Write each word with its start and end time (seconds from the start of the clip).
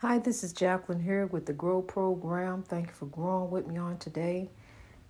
Hi, 0.00 0.20
this 0.20 0.44
is 0.44 0.52
Jacqueline 0.52 1.00
here 1.00 1.26
with 1.26 1.46
the 1.46 1.52
Grow 1.52 1.82
Program. 1.82 2.62
Thank 2.62 2.86
you 2.86 2.92
for 2.92 3.06
growing 3.06 3.50
with 3.50 3.66
me 3.66 3.78
on 3.78 3.98
today. 3.98 4.48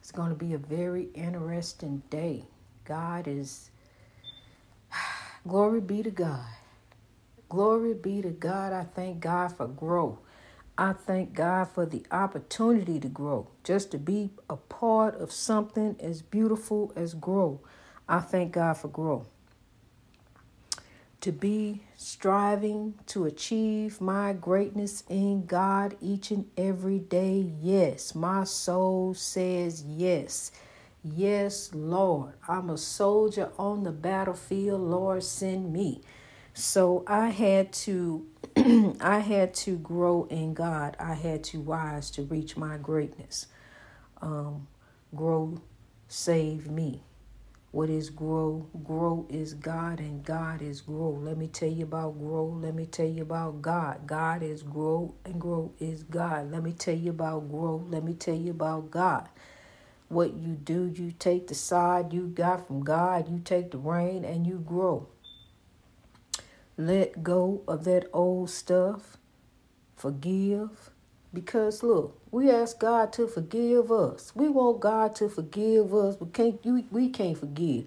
It's 0.00 0.10
going 0.10 0.30
to 0.30 0.34
be 0.34 0.54
a 0.54 0.58
very 0.58 1.10
interesting 1.12 2.02
day. 2.08 2.46
God 2.86 3.28
is, 3.28 3.70
glory 5.46 5.82
be 5.82 6.02
to 6.02 6.10
God. 6.10 6.46
Glory 7.50 7.92
be 7.92 8.22
to 8.22 8.30
God. 8.30 8.72
I 8.72 8.84
thank 8.84 9.20
God 9.20 9.54
for 9.54 9.66
growth. 9.66 10.20
I 10.78 10.94
thank 10.94 11.34
God 11.34 11.68
for 11.68 11.84
the 11.84 12.06
opportunity 12.10 12.98
to 12.98 13.08
grow, 13.08 13.48
just 13.64 13.90
to 13.90 13.98
be 13.98 14.30
a 14.48 14.56
part 14.56 15.16
of 15.16 15.30
something 15.32 15.96
as 16.00 16.22
beautiful 16.22 16.94
as 16.96 17.12
grow. 17.12 17.60
I 18.08 18.20
thank 18.20 18.52
God 18.52 18.78
for 18.78 18.88
growth 18.88 19.28
to 21.20 21.32
be 21.32 21.82
striving 21.96 22.94
to 23.06 23.24
achieve 23.24 24.00
my 24.00 24.32
greatness 24.32 25.02
in 25.08 25.46
God 25.46 25.96
each 26.00 26.30
and 26.30 26.46
every 26.56 26.98
day. 26.98 27.52
Yes, 27.60 28.14
my 28.14 28.44
soul 28.44 29.14
says 29.14 29.82
yes. 29.82 30.52
Yes, 31.02 31.70
Lord. 31.74 32.34
I'm 32.46 32.70
a 32.70 32.78
soldier 32.78 33.50
on 33.58 33.84
the 33.84 33.92
battlefield. 33.92 34.80
Lord, 34.80 35.24
send 35.24 35.72
me. 35.72 36.02
So 36.54 37.04
I 37.06 37.28
had 37.28 37.72
to 37.84 38.26
I 39.00 39.20
had 39.20 39.54
to 39.54 39.76
grow 39.76 40.26
in 40.30 40.54
God. 40.54 40.96
I 40.98 41.14
had 41.14 41.44
to 41.44 41.60
rise 41.60 42.10
to 42.12 42.22
reach 42.22 42.56
my 42.56 42.76
greatness. 42.76 43.46
Um, 44.20 44.66
grow, 45.14 45.60
save 46.08 46.68
me. 46.68 47.02
What 47.70 47.90
is 47.90 48.08
grow? 48.08 48.66
Grow 48.82 49.26
is 49.28 49.52
God 49.52 50.00
and 50.00 50.24
God 50.24 50.62
is 50.62 50.80
grow. 50.80 51.10
Let 51.10 51.36
me 51.36 51.48
tell 51.48 51.68
you 51.68 51.84
about 51.84 52.18
grow. 52.18 52.46
Let 52.46 52.74
me 52.74 52.86
tell 52.86 53.06
you 53.06 53.22
about 53.22 53.60
God. 53.60 54.06
God 54.06 54.42
is 54.42 54.62
grow 54.62 55.14
and 55.24 55.38
grow 55.38 55.72
is 55.78 56.02
God. 56.02 56.50
Let 56.50 56.62
me 56.62 56.72
tell 56.72 56.96
you 56.96 57.10
about 57.10 57.50
grow. 57.50 57.84
Let 57.88 58.04
me 58.04 58.14
tell 58.14 58.34
you 58.36 58.52
about 58.52 58.90
God. 58.90 59.28
What 60.08 60.34
you 60.34 60.54
do, 60.54 60.86
you 60.94 61.12
take 61.12 61.48
the 61.48 61.54
side 61.54 62.14
you 62.14 62.28
got 62.28 62.66
from 62.66 62.82
God, 62.82 63.28
you 63.30 63.38
take 63.38 63.70
the 63.70 63.78
rain 63.78 64.24
and 64.24 64.46
you 64.46 64.58
grow. 64.58 65.06
Let 66.78 67.22
go 67.22 67.62
of 67.68 67.84
that 67.84 68.08
old 68.14 68.48
stuff. 68.48 69.18
Forgive. 69.96 70.90
Because 71.32 71.82
look, 71.82 72.20
we 72.30 72.50
ask 72.50 72.78
God 72.78 73.12
to 73.14 73.26
forgive 73.26 73.92
us. 73.92 74.32
We 74.34 74.48
want 74.48 74.80
God 74.80 75.14
to 75.16 75.28
forgive 75.28 75.94
us, 75.94 76.16
but 76.16 76.32
can't 76.32 76.58
you 76.64 76.84
we 76.90 77.10
can't 77.10 77.38
forgive. 77.38 77.84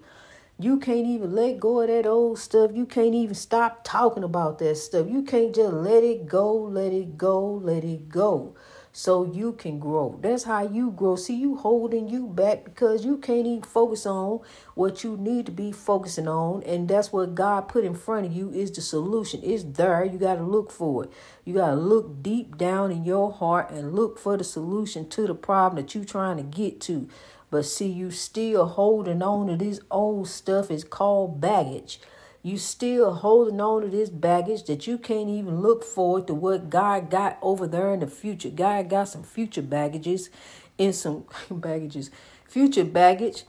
You 0.58 0.78
can't 0.78 1.06
even 1.06 1.34
let 1.34 1.58
go 1.60 1.80
of 1.80 1.88
that 1.88 2.06
old 2.06 2.38
stuff. 2.38 2.70
You 2.74 2.86
can't 2.86 3.14
even 3.14 3.34
stop 3.34 3.82
talking 3.84 4.22
about 4.22 4.58
that 4.60 4.76
stuff. 4.76 5.08
You 5.10 5.22
can't 5.22 5.54
just 5.54 5.72
let 5.72 6.04
it 6.04 6.26
go, 6.26 6.54
let 6.54 6.92
it 6.92 7.18
go, 7.18 7.54
let 7.54 7.84
it 7.84 8.08
go 8.08 8.54
so 8.92 9.24
you 9.24 9.52
can 9.52 9.78
grow. 9.78 10.18
That's 10.20 10.44
how 10.44 10.68
you 10.68 10.90
grow. 10.90 11.16
See, 11.16 11.34
you 11.34 11.56
holding 11.56 12.08
you 12.08 12.26
back 12.26 12.64
because 12.64 13.04
you 13.06 13.16
can't 13.16 13.46
even 13.46 13.62
focus 13.62 14.04
on 14.04 14.40
what 14.74 15.02
you 15.02 15.16
need 15.16 15.46
to 15.46 15.52
be 15.52 15.72
focusing 15.72 16.28
on. 16.28 16.62
And 16.64 16.88
that's 16.88 17.10
what 17.10 17.34
God 17.34 17.68
put 17.68 17.84
in 17.84 17.94
front 17.94 18.26
of 18.26 18.32
you 18.32 18.50
is 18.50 18.70
the 18.70 18.82
solution. 18.82 19.40
It's 19.42 19.64
there. 19.64 20.04
You 20.04 20.18
got 20.18 20.36
to 20.36 20.42
look 20.42 20.70
for 20.70 21.04
it. 21.04 21.10
You 21.44 21.54
got 21.54 21.70
to 21.70 21.76
look 21.76 22.22
deep 22.22 22.58
down 22.58 22.92
in 22.92 23.04
your 23.04 23.32
heart 23.32 23.70
and 23.70 23.94
look 23.94 24.18
for 24.18 24.36
the 24.36 24.44
solution 24.44 25.08
to 25.10 25.26
the 25.26 25.34
problem 25.34 25.82
that 25.82 25.94
you're 25.94 26.04
trying 26.04 26.36
to 26.36 26.42
get 26.42 26.80
to. 26.82 27.08
But 27.50 27.64
see, 27.64 27.88
you 27.88 28.10
still 28.10 28.66
holding 28.66 29.22
on 29.22 29.46
to 29.46 29.56
this 29.56 29.80
old 29.90 30.28
stuff 30.28 30.70
is 30.70 30.84
called 30.84 31.40
baggage. 31.40 31.98
You 32.42 32.58
still 32.58 33.14
holding 33.14 33.60
on 33.60 33.82
to 33.82 33.88
this 33.88 34.08
baggage 34.10 34.64
that 34.64 34.86
you 34.86 34.98
can't 34.98 35.28
even 35.28 35.60
look 35.60 35.84
forward 35.84 36.26
to 36.26 36.34
what 36.34 36.70
God 36.70 37.08
got 37.08 37.38
over 37.40 37.68
there 37.68 37.94
in 37.94 38.00
the 38.00 38.08
future. 38.08 38.50
God 38.50 38.90
got 38.90 39.08
some 39.08 39.22
future 39.22 39.62
baggages 39.62 40.28
in 40.76 40.92
some 40.92 41.24
baggages, 41.50 42.10
future 42.48 42.84
baggage 42.84 43.44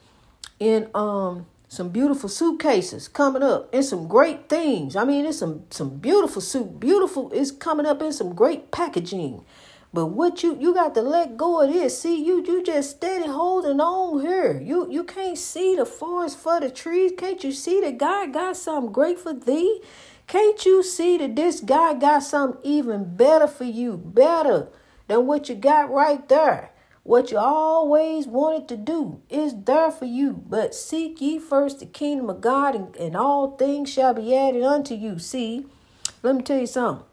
in 0.59 0.89
um 0.93 1.47
some 1.67 1.89
beautiful 1.89 2.29
suitcases 2.29 3.07
coming 3.07 3.41
up 3.41 3.73
and 3.73 3.83
some 3.83 4.07
great 4.07 4.47
things. 4.47 4.95
I 4.95 5.05
mean, 5.05 5.25
it's 5.25 5.39
some 5.39 5.63
some 5.71 5.97
beautiful 5.97 6.41
suit, 6.41 6.79
beautiful. 6.79 7.31
It's 7.33 7.49
coming 7.49 7.87
up 7.87 8.01
in 8.03 8.13
some 8.13 8.35
great 8.35 8.69
packaging. 8.69 9.43
But 9.93 10.07
what 10.07 10.41
you 10.41 10.57
you 10.59 10.73
got 10.73 10.95
to 10.95 11.01
let 11.03 11.37
go 11.37 11.61
of 11.61 11.71
this. 11.71 12.01
See, 12.01 12.25
you 12.25 12.43
you 12.43 12.63
just 12.63 12.89
steady 12.89 13.27
holding 13.27 13.79
on 13.79 14.21
here. 14.21 14.59
You 14.59 14.89
you 14.89 15.03
can't 15.03 15.37
see 15.37 15.75
the 15.75 15.85
forest 15.85 16.39
for 16.39 16.59
the 16.59 16.71
trees. 16.71 17.11
Can't 17.15 17.43
you 17.43 17.51
see 17.51 17.79
that 17.81 17.99
God 17.99 18.33
got 18.33 18.57
something 18.57 18.91
great 18.91 19.19
for 19.19 19.33
thee? 19.33 19.81
Can't 20.25 20.65
you 20.65 20.81
see 20.81 21.17
that 21.17 21.35
this 21.35 21.59
guy 21.59 21.93
got 21.93 22.23
something 22.23 22.59
even 22.63 23.15
better 23.15 23.45
for 23.45 23.65
you, 23.65 23.97
better 23.97 24.69
than 25.07 25.27
what 25.27 25.47
you 25.47 25.53
got 25.53 25.91
right 25.91 26.27
there? 26.27 26.71
What 27.03 27.31
you 27.31 27.37
always 27.37 28.25
wanted 28.25 28.67
to 28.69 28.77
do 28.77 29.21
is 29.29 29.53
there 29.65 29.91
for 29.91 30.05
you. 30.05 30.41
But 30.47 30.73
seek 30.73 31.21
ye 31.21 31.37
first 31.37 31.81
the 31.81 31.85
kingdom 31.85 32.29
of 32.29 32.41
God, 32.41 32.73
and, 32.73 32.95
and 32.95 33.15
all 33.15 33.57
things 33.57 33.91
shall 33.91 34.13
be 34.13 34.35
added 34.35 34.63
unto 34.63 34.95
you. 34.95 35.19
See, 35.19 35.67
let 36.23 36.35
me 36.35 36.41
tell 36.41 36.59
you 36.59 36.67
something. 36.67 37.05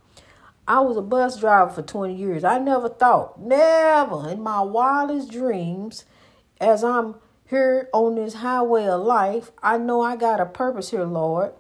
I 0.67 0.81
was 0.81 0.97
a 0.97 1.03
bus 1.03 1.41
driver 1.41 1.71
for 1.71 1.83
20 1.83 2.15
years. 2.15 2.45
I 2.45 2.59
never 2.59 2.89
thought, 2.89 3.41
never 3.41 4.29
in 4.29 4.41
my 4.43 4.61
wildest 4.61 5.31
dreams, 5.31 6.05
as 6.61 6.85
I'm 6.85 7.17
here 7.49 7.89
on 7.93 8.15
this 8.15 8.35
highway 8.35 8.87
of 8.87 9.03
life, 9.03 9.51
I 9.63 9.79
know 9.79 10.01
I 10.01 10.17
got 10.17 10.41
a 10.41 10.47
purpose 10.47 10.91
here, 10.91 11.05
Lord. 11.05 11.53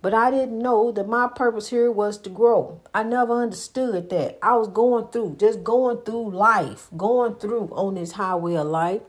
But 0.00 0.12
I 0.12 0.30
didn't 0.30 0.58
know 0.58 0.92
that 0.92 1.08
my 1.08 1.28
purpose 1.28 1.70
here 1.70 1.90
was 1.90 2.18
to 2.18 2.30
grow. 2.30 2.82
I 2.92 3.02
never 3.04 3.42
understood 3.42 4.10
that. 4.10 4.38
I 4.42 4.54
was 4.56 4.68
going 4.68 5.08
through, 5.08 5.36
just 5.38 5.64
going 5.64 5.98
through 5.98 6.30
life, 6.30 6.88
going 6.94 7.36
through 7.36 7.68
on 7.72 7.94
this 7.94 8.12
highway 8.12 8.56
of 8.56 8.66
life 8.66 9.00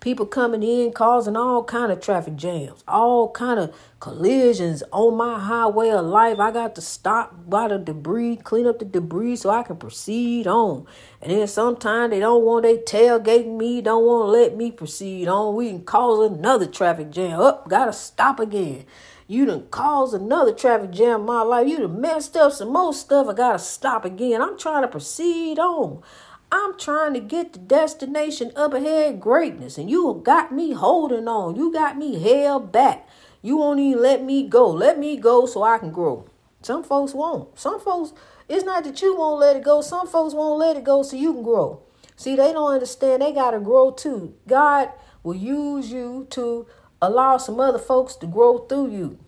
people 0.00 0.26
coming 0.26 0.62
in 0.62 0.92
causing 0.92 1.36
all 1.36 1.64
kind 1.64 1.90
of 1.90 2.00
traffic 2.00 2.36
jams 2.36 2.84
all 2.86 3.30
kind 3.30 3.58
of 3.58 3.74
collisions 4.00 4.82
on 4.92 5.16
my 5.16 5.38
highway 5.38 5.88
of 5.90 6.04
life 6.04 6.38
i 6.38 6.50
got 6.50 6.74
to 6.74 6.80
stop 6.80 7.34
by 7.48 7.66
the 7.68 7.78
debris 7.78 8.36
clean 8.36 8.66
up 8.66 8.78
the 8.78 8.84
debris 8.84 9.36
so 9.36 9.50
i 9.50 9.62
can 9.62 9.76
proceed 9.76 10.46
on 10.46 10.86
and 11.20 11.32
then 11.32 11.46
sometimes 11.46 12.10
they 12.10 12.20
don't 12.20 12.44
want 12.44 12.62
they 12.62 12.76
tailgating 12.78 13.56
me 13.56 13.80
don't 13.80 14.04
want 14.04 14.26
to 14.26 14.30
let 14.30 14.56
me 14.56 14.70
proceed 14.70 15.26
on 15.26 15.54
we 15.54 15.68
can 15.68 15.84
cause 15.84 16.30
another 16.30 16.66
traffic 16.66 17.10
jam 17.10 17.40
up 17.40 17.62
oh, 17.64 17.68
gotta 17.68 17.92
stop 17.92 18.38
again 18.38 18.84
you 19.30 19.44
done 19.44 19.66
caused 19.70 20.14
another 20.14 20.54
traffic 20.54 20.90
jam 20.90 21.20
in 21.20 21.26
my 21.26 21.42
life. 21.42 21.68
You 21.68 21.76
done 21.76 22.00
messed 22.00 22.34
up 22.34 22.50
some 22.50 22.72
more 22.72 22.94
stuff. 22.94 23.28
I 23.28 23.34
gotta 23.34 23.58
stop 23.58 24.06
again. 24.06 24.40
I'm 24.40 24.58
trying 24.58 24.80
to 24.80 24.88
proceed 24.88 25.58
on. 25.58 26.02
I'm 26.50 26.78
trying 26.78 27.14
to 27.14 27.20
get 27.20 27.52
the 27.52 27.58
destination 27.58 28.52
up 28.56 28.72
ahead 28.72 29.20
greatness, 29.20 29.76
and 29.76 29.90
you 29.90 30.20
got 30.24 30.52
me 30.52 30.72
holding 30.72 31.28
on. 31.28 31.56
You 31.56 31.72
got 31.72 31.96
me 31.96 32.18
held 32.20 32.72
back. 32.72 33.08
You 33.42 33.58
won't 33.58 33.80
even 33.80 34.02
let 34.02 34.22
me 34.24 34.48
go. 34.48 34.70
Let 34.70 34.98
me 34.98 35.16
go 35.16 35.46
so 35.46 35.62
I 35.62 35.78
can 35.78 35.92
grow. 35.92 36.28
Some 36.62 36.82
folks 36.82 37.14
won't. 37.14 37.58
Some 37.58 37.80
folks, 37.80 38.12
it's 38.48 38.64
not 38.64 38.84
that 38.84 39.00
you 39.02 39.16
won't 39.16 39.40
let 39.40 39.56
it 39.56 39.62
go. 39.62 39.80
Some 39.80 40.06
folks 40.06 40.34
won't 40.34 40.58
let 40.58 40.76
it 40.76 40.84
go 40.84 41.02
so 41.02 41.16
you 41.16 41.34
can 41.34 41.42
grow. 41.42 41.82
See, 42.16 42.34
they 42.34 42.52
don't 42.52 42.72
understand. 42.72 43.22
They 43.22 43.32
got 43.32 43.52
to 43.52 43.60
grow 43.60 43.92
too. 43.92 44.34
God 44.46 44.90
will 45.22 45.36
use 45.36 45.92
you 45.92 46.26
to 46.30 46.66
allow 47.00 47.36
some 47.36 47.60
other 47.60 47.78
folks 47.78 48.16
to 48.16 48.26
grow 48.26 48.58
through 48.58 48.90
you. 48.90 49.18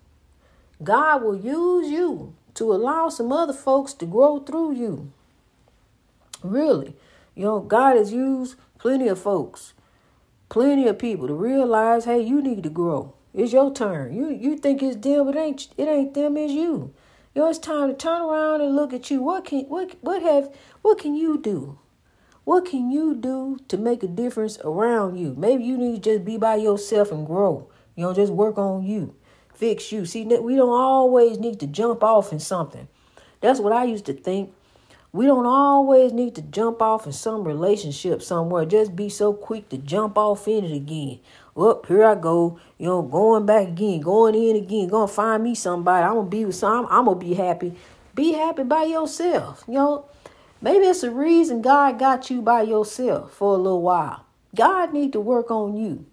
God 0.82 1.22
will 1.22 1.37
use 1.37 1.91
you 1.91 2.34
to 2.54 2.72
allow 2.72 3.08
some 3.10 3.31
other 3.31 3.52
folks 3.52 3.92
to 3.94 4.06
grow 4.06 4.41
through 4.41 4.72
you. 4.72 5.12
Really. 6.42 6.97
You 7.40 7.46
know, 7.46 7.60
God 7.60 7.96
has 7.96 8.12
used 8.12 8.56
plenty 8.78 9.08
of 9.08 9.18
folks, 9.18 9.72
plenty 10.50 10.86
of 10.86 10.98
people 10.98 11.26
to 11.26 11.32
realize, 11.32 12.04
hey, 12.04 12.20
you 12.20 12.42
need 12.42 12.62
to 12.64 12.68
grow. 12.68 13.14
It's 13.32 13.54
your 13.54 13.72
turn. 13.72 14.14
You 14.14 14.28
you 14.28 14.58
think 14.58 14.82
it's 14.82 14.96
them, 14.96 15.24
but 15.24 15.36
it 15.36 15.38
ain't 15.38 15.68
it 15.78 15.88
ain't 15.88 16.12
them, 16.12 16.36
it's 16.36 16.52
you. 16.52 16.92
You 17.34 17.40
know, 17.40 17.48
it's 17.48 17.58
time 17.58 17.88
to 17.88 17.96
turn 17.96 18.20
around 18.20 18.60
and 18.60 18.76
look 18.76 18.92
at 18.92 19.10
you. 19.10 19.22
What 19.22 19.46
can 19.46 19.60
what 19.70 19.96
what 20.02 20.20
have 20.20 20.54
what 20.82 20.98
can 20.98 21.14
you 21.14 21.40
do? 21.40 21.78
What 22.44 22.66
can 22.66 22.90
you 22.90 23.14
do 23.14 23.56
to 23.69 23.78
make 23.78 24.02
a 24.02 24.06
difference 24.06 24.58
around 24.62 25.16
you? 25.16 25.34
Maybe 25.34 25.64
you 25.64 25.78
need 25.78 26.02
to 26.02 26.10
just 26.10 26.26
be 26.26 26.36
by 26.36 26.56
yourself 26.56 27.10
and 27.10 27.26
grow. 27.26 27.70
You 27.96 28.04
know, 28.04 28.12
just 28.12 28.34
work 28.34 28.58
on 28.58 28.84
you. 28.84 29.14
Fix 29.54 29.90
you. 29.90 30.04
See, 30.04 30.25
we 30.25 30.56
don't 30.56 30.69
always 30.69 31.38
need 31.38 31.58
to 31.60 31.66
jump 31.66 32.04
off 32.04 32.32
in 32.32 32.38
something. 32.38 32.86
That's 33.40 33.60
what 33.60 33.72
I 33.72 33.84
used 33.84 34.04
to 34.04 34.12
think. 34.12 34.52
We 35.12 35.26
don't 35.26 35.46
always 35.46 36.12
need 36.12 36.36
to 36.36 36.42
jump 36.42 36.80
off 36.80 37.04
in 37.04 37.12
some 37.12 37.42
relationship 37.42 38.22
somewhere. 38.22 38.64
Just 38.64 38.94
be 38.94 39.08
so 39.08 39.32
quick 39.32 39.68
to 39.70 39.76
jump 39.76 40.16
off 40.16 40.46
in 40.46 40.64
it 40.64 40.72
again. 40.72 41.18
Up 41.56 41.86
here 41.86 42.04
I 42.04 42.14
go, 42.14 42.60
you 42.78 42.86
know, 42.86 43.02
going 43.02 43.44
back 43.44 43.68
again, 43.68 44.00
going 44.00 44.36
in 44.36 44.54
again, 44.54 44.86
gonna 44.88 45.08
find 45.08 45.42
me 45.42 45.56
somebody. 45.56 46.04
I'm 46.04 46.14
gonna 46.14 46.28
be 46.28 46.44
with 46.44 46.54
some. 46.54 46.86
I'm 46.88 47.06
gonna 47.06 47.18
be 47.18 47.34
happy. 47.34 47.74
Be 48.14 48.34
happy 48.34 48.62
by 48.62 48.84
yourself. 48.84 49.64
You 49.66 49.74
know, 49.74 50.04
maybe 50.60 50.84
it's 50.84 51.02
a 51.02 51.10
reason 51.10 51.60
God 51.60 51.98
got 51.98 52.30
you 52.30 52.40
by 52.40 52.62
yourself 52.62 53.32
for 53.32 53.54
a 53.54 53.58
little 53.58 53.82
while. 53.82 54.24
God 54.54 54.92
need 54.92 55.12
to 55.14 55.20
work 55.20 55.50
on 55.50 55.76
you. 55.76 56.06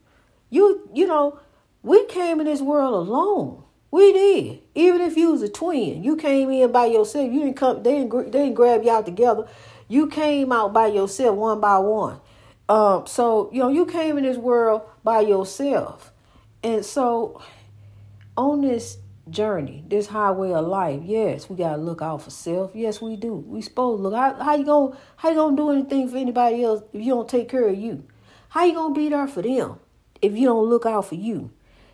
You, 0.50 0.90
you 0.92 1.06
know, 1.06 1.40
we 1.84 2.06
came 2.06 2.40
in 2.40 2.48
this 2.48 2.62
world 2.62 2.94
alone. 3.08 3.64
We 3.98 4.14
did. 4.14 4.62
Even 4.76 5.02
if 5.02 5.18
you 5.18 5.32
was 5.32 5.42
a 5.42 5.50
twin, 5.50 6.04
you 6.04 6.18
came 6.18 6.52
in 6.52 6.72
by 6.72 6.86
yourself. 6.86 7.34
You 7.34 7.40
didn't 7.40 7.56
come. 7.56 7.82
They 7.82 7.96
didn't. 7.96 8.32
They 8.32 8.44
didn't 8.44 8.54
grab 8.54 8.84
y'all 8.84 9.02
together. 9.02 9.48
You 9.88 10.06
came 10.06 10.52
out 10.52 10.72
by 10.72 10.86
yourself, 10.86 11.36
one 11.36 11.60
by 11.60 11.80
one. 11.80 12.20
Um. 12.70 13.08
So 13.08 13.50
you 13.52 13.58
know, 13.58 13.70
you 13.70 13.88
came 13.88 14.20
in 14.20 14.24
this 14.24 14.38
world 14.38 14.84
by 15.04 15.22
yourself, 15.22 16.12
and 16.62 16.86
so 16.86 17.42
on 18.38 18.62
this 18.62 19.00
journey, 19.32 19.84
this 19.88 20.06
highway 20.06 20.52
of 20.52 20.68
life, 20.68 21.02
yes, 21.04 21.50
we 21.50 21.56
gotta 21.56 21.82
look 21.82 22.04
out 22.04 22.22
for 22.22 22.30
self. 22.30 22.76
Yes, 22.76 23.02
we 23.02 23.16
do. 23.16 23.34
We 23.34 23.64
supposed 23.64 23.98
to 23.98 24.04
look. 24.04 24.14
How, 24.14 24.36
how 24.36 24.56
you 24.58 24.66
gonna 24.66 24.96
How 25.16 25.30
you 25.30 25.36
gonna 25.38 25.58
do 25.58 25.72
anything 25.72 26.08
for 26.08 26.18
anybody 26.18 26.64
else 26.64 26.84
if 26.94 27.02
you 27.02 27.16
don't 27.16 27.28
take 27.28 27.50
care 27.50 27.68
of 27.68 27.76
you? 27.76 28.04
How 28.50 28.64
you 28.64 28.76
gonna 28.76 28.94
be 28.94 29.10
there 29.10 29.28
for 29.28 29.42
them 29.42 29.80
if 30.22 30.38
you 30.38 30.46
don't 30.46 30.70
look 30.70 30.86
out 30.86 31.08
for 31.08 31.16
you? 31.16 31.50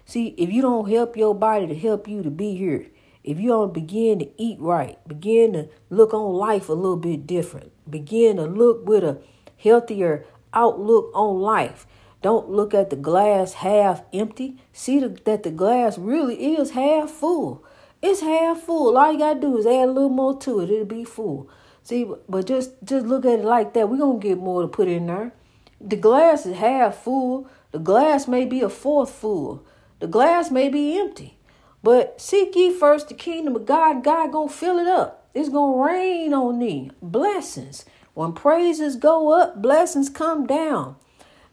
See, 0.05 0.35
if 0.37 0.51
you 0.51 0.61
don't 0.61 0.89
help 0.89 1.15
your 1.15 1.33
body 1.33 1.67
to 1.67 1.75
help 1.75 2.07
you 2.07 2.23
to 2.23 2.29
be 2.29 2.55
here, 2.55 2.87
if 3.23 3.39
you 3.39 3.49
don't 3.49 3.73
begin 3.73 4.19
to 4.19 4.29
eat 4.37 4.59
right, 4.59 4.97
begin 5.07 5.53
to 5.53 5.69
look 5.89 6.13
on 6.13 6.33
life 6.33 6.67
a 6.67 6.73
little 6.73 6.97
bit 6.97 7.25
different, 7.25 7.71
begin 7.89 8.37
to 8.37 8.43
look 8.43 8.85
with 8.85 9.03
a 9.03 9.21
healthier 9.57 10.25
outlook 10.53 11.09
on 11.13 11.39
life. 11.39 11.87
Don't 12.21 12.49
look 12.49 12.73
at 12.73 12.89
the 12.89 12.95
glass 12.95 13.53
half 13.53 14.03
empty. 14.13 14.57
See 14.71 14.99
the, 14.99 15.09
that 15.25 15.43
the 15.43 15.51
glass 15.51 15.97
really 15.97 16.55
is 16.55 16.71
half 16.71 17.09
full. 17.09 17.65
It's 18.01 18.21
half 18.21 18.61
full. 18.61 18.97
All 18.97 19.11
you 19.11 19.19
gotta 19.19 19.39
do 19.39 19.57
is 19.57 19.65
add 19.65 19.89
a 19.89 19.91
little 19.91 20.09
more 20.09 20.37
to 20.39 20.59
it. 20.61 20.69
It'll 20.69 20.85
be 20.85 21.03
full. 21.03 21.49
See, 21.83 22.09
but 22.29 22.47
just 22.47 22.71
just 22.83 23.05
look 23.05 23.25
at 23.25 23.39
it 23.39 23.45
like 23.45 23.73
that. 23.73 23.89
We're 23.89 23.97
gonna 23.97 24.19
get 24.19 24.37
more 24.37 24.61
to 24.61 24.67
put 24.69 24.87
in 24.87 25.07
there. 25.07 25.33
The 25.81 25.97
glass 25.97 26.45
is 26.45 26.57
half 26.57 26.95
full. 26.95 27.49
The 27.71 27.79
glass 27.79 28.27
may 28.27 28.45
be 28.45 28.61
a 28.61 28.69
fourth 28.69 29.11
full. 29.11 29.65
The 30.03 30.09
glass 30.09 30.51
may 30.51 30.67
be 30.67 30.99
empty. 30.99 31.37
But 31.81 32.19
seek 32.19 32.57
ye 32.57 32.73
first 32.77 33.07
the 33.07 33.13
kingdom 33.13 33.55
of 33.55 33.65
God. 33.65 34.03
God 34.03 34.33
gonna 34.33 34.49
fill 34.49 34.77
it 34.77 34.85
up. 34.85 35.29
It's 35.33 35.47
gonna 35.47 35.81
rain 35.81 36.33
on 36.33 36.59
thee. 36.59 36.91
Blessings. 37.01 37.85
When 38.13 38.33
praises 38.33 38.97
go 38.97 39.31
up, 39.31 39.61
blessings 39.61 40.09
come 40.09 40.45
down. 40.45 40.97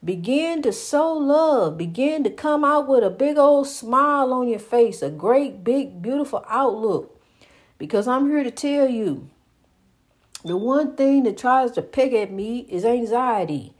Begin 0.04 0.62
to 0.62 0.72
sow 0.72 1.12
love. 1.12 1.78
Begin 1.78 2.24
to 2.24 2.30
come 2.30 2.64
out 2.64 2.88
with 2.88 3.04
a 3.04 3.08
big 3.08 3.38
old 3.38 3.68
smile 3.68 4.32
on 4.32 4.48
your 4.48 4.58
face, 4.58 5.00
a 5.00 5.10
great, 5.10 5.62
big, 5.62 6.02
beautiful 6.02 6.44
outlook. 6.48 7.22
Because 7.78 8.08
I'm 8.08 8.28
here 8.28 8.42
to 8.42 8.50
tell 8.50 8.88
you 8.88 9.30
the 10.44 10.56
one 10.56 10.96
thing 10.96 11.22
that 11.22 11.38
tries 11.38 11.70
to 11.72 11.82
pick 11.82 12.12
at 12.14 12.32
me 12.32 12.66
is 12.68 12.84
anxiety. 12.84 13.74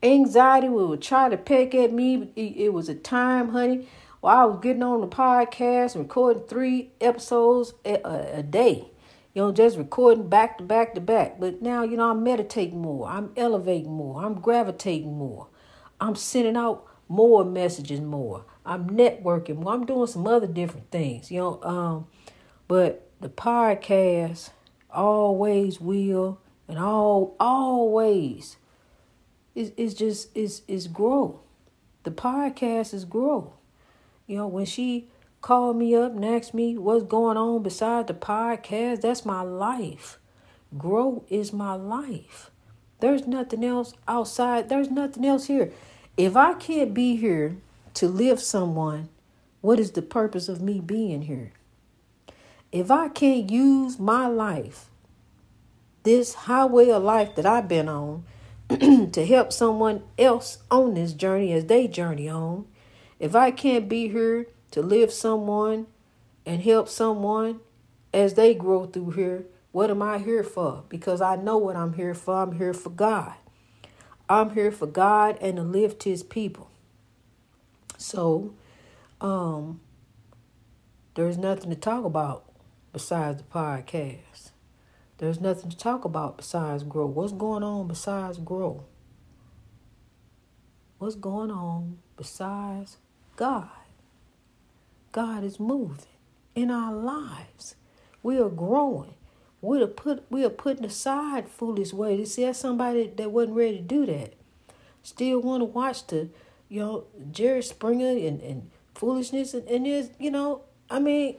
Anxiety 0.00 0.68
will 0.68 0.96
try 0.96 1.28
to 1.28 1.36
peck 1.36 1.74
at 1.74 1.92
me. 1.92 2.30
It 2.36 2.72
was 2.72 2.88
a 2.88 2.94
time, 2.94 3.48
honey, 3.48 3.88
while 4.22 4.38
I 4.38 4.44
was 4.44 4.60
getting 4.60 4.84
on 4.84 5.00
the 5.00 5.08
podcast 5.08 5.96
and 5.96 6.04
recording 6.04 6.44
three 6.44 6.92
episodes 7.00 7.74
a, 7.84 7.94
a, 8.06 8.38
a 8.38 8.42
day. 8.44 8.88
You 9.34 9.42
know, 9.42 9.52
just 9.52 9.76
recording 9.76 10.28
back 10.28 10.58
to 10.58 10.64
back 10.64 10.94
to 10.94 11.00
back. 11.00 11.40
But 11.40 11.60
now, 11.60 11.82
you 11.82 11.96
know, 11.96 12.08
I'm 12.08 12.22
meditating 12.22 12.80
more. 12.80 13.08
I'm 13.08 13.32
elevating 13.36 13.90
more. 13.90 14.24
I'm 14.24 14.34
gravitating 14.34 15.12
more. 15.12 15.48
I'm 16.00 16.14
sending 16.14 16.56
out 16.56 16.86
more 17.08 17.44
messages 17.44 18.00
more. 18.00 18.44
I'm 18.64 18.90
networking 18.90 19.56
more. 19.56 19.72
I'm 19.74 19.86
doing 19.86 20.06
some 20.06 20.26
other 20.28 20.46
different 20.46 20.92
things, 20.92 21.32
you 21.32 21.40
know. 21.40 21.60
Um, 21.64 22.06
but 22.68 23.10
the 23.20 23.28
podcast 23.28 24.50
always 24.88 25.80
will 25.80 26.38
and 26.68 26.78
all 26.78 27.34
always 27.40 28.56
is 29.56 29.72
is 29.76 29.94
just 29.94 30.36
is 30.36 30.62
is 30.68 30.86
grow. 30.86 31.40
The 32.04 32.12
podcast 32.12 32.94
is 32.94 33.04
grow. 33.04 33.54
You 34.32 34.38
know, 34.38 34.46
when 34.46 34.64
she 34.64 35.08
called 35.42 35.76
me 35.76 35.94
up 35.94 36.12
and 36.12 36.24
asked 36.24 36.54
me 36.54 36.78
what's 36.78 37.04
going 37.04 37.36
on 37.36 37.62
beside 37.62 38.06
the 38.06 38.14
podcast, 38.14 39.02
that's 39.02 39.26
my 39.26 39.42
life. 39.42 40.18
Grow 40.78 41.22
is 41.28 41.52
my 41.52 41.74
life. 41.74 42.50
There's 43.00 43.26
nothing 43.26 43.62
else 43.62 43.92
outside. 44.08 44.70
There's 44.70 44.90
nothing 44.90 45.26
else 45.26 45.48
here. 45.48 45.70
If 46.16 46.34
I 46.34 46.54
can't 46.54 46.94
be 46.94 47.16
here 47.16 47.58
to 47.92 48.08
lift 48.08 48.40
someone, 48.40 49.10
what 49.60 49.78
is 49.78 49.90
the 49.90 50.00
purpose 50.00 50.48
of 50.48 50.62
me 50.62 50.80
being 50.80 51.20
here? 51.20 51.52
If 52.72 52.90
I 52.90 53.10
can't 53.10 53.50
use 53.50 53.98
my 53.98 54.28
life, 54.28 54.86
this 56.04 56.32
highway 56.32 56.88
of 56.88 57.02
life 57.02 57.34
that 57.34 57.44
I've 57.44 57.68
been 57.68 57.90
on, 57.90 58.24
to 58.70 59.26
help 59.26 59.52
someone 59.52 60.04
else 60.18 60.56
on 60.70 60.94
this 60.94 61.12
journey 61.12 61.52
as 61.52 61.66
they 61.66 61.86
journey 61.86 62.30
on, 62.30 62.64
if 63.22 63.36
I 63.36 63.52
can't 63.52 63.88
be 63.88 64.08
here 64.08 64.48
to 64.72 64.82
lift 64.82 65.12
someone 65.12 65.86
and 66.44 66.60
help 66.60 66.88
someone 66.88 67.60
as 68.12 68.34
they 68.34 68.52
grow 68.52 68.84
through 68.84 69.12
here, 69.12 69.46
what 69.70 69.90
am 69.90 70.02
I 70.02 70.18
here 70.18 70.42
for? 70.42 70.82
Because 70.88 71.20
I 71.20 71.36
know 71.36 71.56
what 71.56 71.76
I'm 71.76 71.92
here 71.92 72.14
for. 72.14 72.42
I'm 72.42 72.58
here 72.58 72.74
for 72.74 72.90
God. 72.90 73.34
I'm 74.28 74.54
here 74.54 74.72
for 74.72 74.88
God 74.88 75.38
and 75.40 75.56
to 75.56 75.62
lift 75.62 76.02
his 76.02 76.24
people. 76.24 76.68
So, 77.96 78.54
um, 79.20 79.80
there's 81.14 81.38
nothing 81.38 81.70
to 81.70 81.76
talk 81.76 82.04
about 82.04 82.50
besides 82.92 83.38
the 83.38 83.44
podcast. 83.44 84.50
There's 85.18 85.40
nothing 85.40 85.70
to 85.70 85.76
talk 85.76 86.04
about 86.04 86.38
besides 86.38 86.82
grow. 86.82 87.06
What's 87.06 87.32
going 87.32 87.62
on 87.62 87.86
besides 87.86 88.38
grow? 88.38 88.84
What's 90.98 91.14
going 91.14 91.52
on 91.52 91.98
besides 92.16 92.96
God. 93.36 93.68
God 95.12 95.44
is 95.44 95.60
moving 95.60 96.06
in 96.54 96.70
our 96.70 96.92
lives. 96.92 97.76
We 98.22 98.38
are 98.38 98.48
growing. 98.48 99.14
We 99.60 99.82
are 99.82 99.86
put 99.86 100.24
we 100.30 100.44
are 100.44 100.50
putting 100.50 100.84
aside 100.84 101.48
foolish 101.48 101.92
ways. 101.92 102.18
You 102.18 102.26
see, 102.26 102.44
that's 102.44 102.58
somebody 102.58 103.12
that 103.16 103.30
wasn't 103.30 103.56
ready 103.56 103.76
to 103.76 103.82
do 103.82 104.06
that. 104.06 104.34
Still 105.02 105.40
want 105.40 105.60
to 105.60 105.64
watch 105.66 106.06
the, 106.06 106.28
you 106.68 106.80
know, 106.80 107.04
Jerry 107.30 107.62
Springer 107.62 108.10
and, 108.10 108.40
and 108.40 108.70
foolishness 108.94 109.54
and, 109.54 109.66
and 109.68 109.86
there's, 109.86 110.10
you 110.18 110.30
know, 110.30 110.62
I 110.90 110.98
mean, 110.98 111.36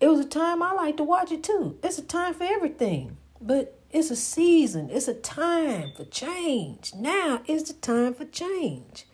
it 0.00 0.08
was 0.08 0.20
a 0.20 0.28
time 0.28 0.62
I 0.62 0.72
like 0.72 0.96
to 0.98 1.04
watch 1.04 1.32
it 1.32 1.42
too. 1.42 1.78
It's 1.82 1.98
a 1.98 2.02
time 2.02 2.34
for 2.34 2.44
everything. 2.44 3.16
But 3.40 3.78
it's 3.90 4.10
a 4.10 4.16
season. 4.16 4.90
It's 4.90 5.08
a 5.08 5.14
time 5.14 5.92
for 5.96 6.04
change. 6.04 6.92
Now 6.94 7.42
is 7.46 7.64
the 7.64 7.74
time 7.74 8.14
for 8.14 8.24
change. 8.24 9.06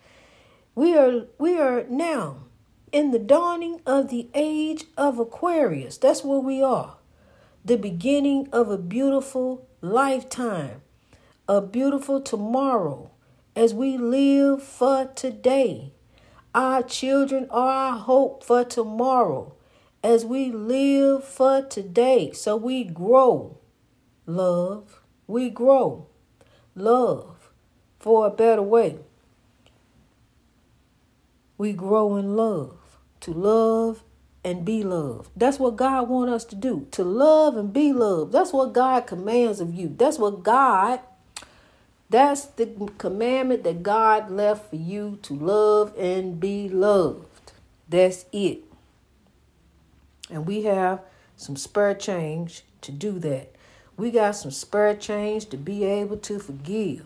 We 0.74 0.96
are 0.96 1.26
we 1.38 1.58
are 1.58 1.84
now 1.90 2.44
in 2.92 3.10
the 3.10 3.18
dawning 3.18 3.82
of 3.84 4.08
the 4.08 4.30
age 4.32 4.84
of 4.96 5.18
Aquarius. 5.18 5.98
That's 5.98 6.24
where 6.24 6.38
we 6.38 6.62
are. 6.62 6.96
The 7.62 7.76
beginning 7.76 8.48
of 8.52 8.70
a 8.70 8.78
beautiful 8.78 9.68
lifetime, 9.82 10.80
a 11.46 11.60
beautiful 11.60 12.22
tomorrow 12.22 13.10
as 13.54 13.74
we 13.74 13.98
live 13.98 14.62
for 14.62 15.04
today. 15.14 15.92
Our 16.54 16.82
children 16.82 17.48
are 17.50 17.92
our 17.92 17.98
hope 17.98 18.42
for 18.42 18.64
tomorrow 18.64 19.54
as 20.02 20.24
we 20.24 20.50
live 20.50 21.22
for 21.22 21.60
today. 21.60 22.32
So 22.32 22.56
we 22.56 22.84
grow 22.84 23.58
love. 24.24 25.02
We 25.26 25.50
grow 25.50 26.06
love 26.74 27.50
for 27.98 28.26
a 28.26 28.30
better 28.30 28.62
way 28.62 29.00
we 31.58 31.72
grow 31.72 32.16
in 32.16 32.36
love, 32.36 32.76
to 33.20 33.32
love 33.32 34.02
and 34.44 34.64
be 34.64 34.82
loved. 34.82 35.30
That's 35.36 35.58
what 35.58 35.76
God 35.76 36.08
wants 36.08 36.32
us 36.32 36.44
to 36.46 36.56
do, 36.56 36.86
to 36.92 37.04
love 37.04 37.56
and 37.56 37.72
be 37.72 37.92
loved. 37.92 38.32
That's 38.32 38.52
what 38.52 38.72
God 38.72 39.06
commands 39.06 39.60
of 39.60 39.74
you. 39.74 39.94
That's 39.96 40.18
what 40.18 40.42
God, 40.42 41.00
that's 42.10 42.46
the 42.46 42.66
commandment 42.98 43.64
that 43.64 43.82
God 43.82 44.30
left 44.30 44.70
for 44.70 44.76
you 44.76 45.18
to 45.22 45.34
love 45.34 45.94
and 45.96 46.40
be 46.40 46.68
loved. 46.68 47.52
That's 47.88 48.24
it. 48.32 48.64
And 50.30 50.46
we 50.46 50.62
have 50.64 51.00
some 51.36 51.56
spare 51.56 51.94
change 51.94 52.64
to 52.80 52.90
do 52.90 53.18
that. 53.20 53.54
We 53.96 54.10
got 54.10 54.32
some 54.32 54.50
spare 54.50 54.96
change 54.96 55.46
to 55.50 55.56
be 55.56 55.84
able 55.84 56.16
to 56.18 56.38
forgive. 56.38 57.04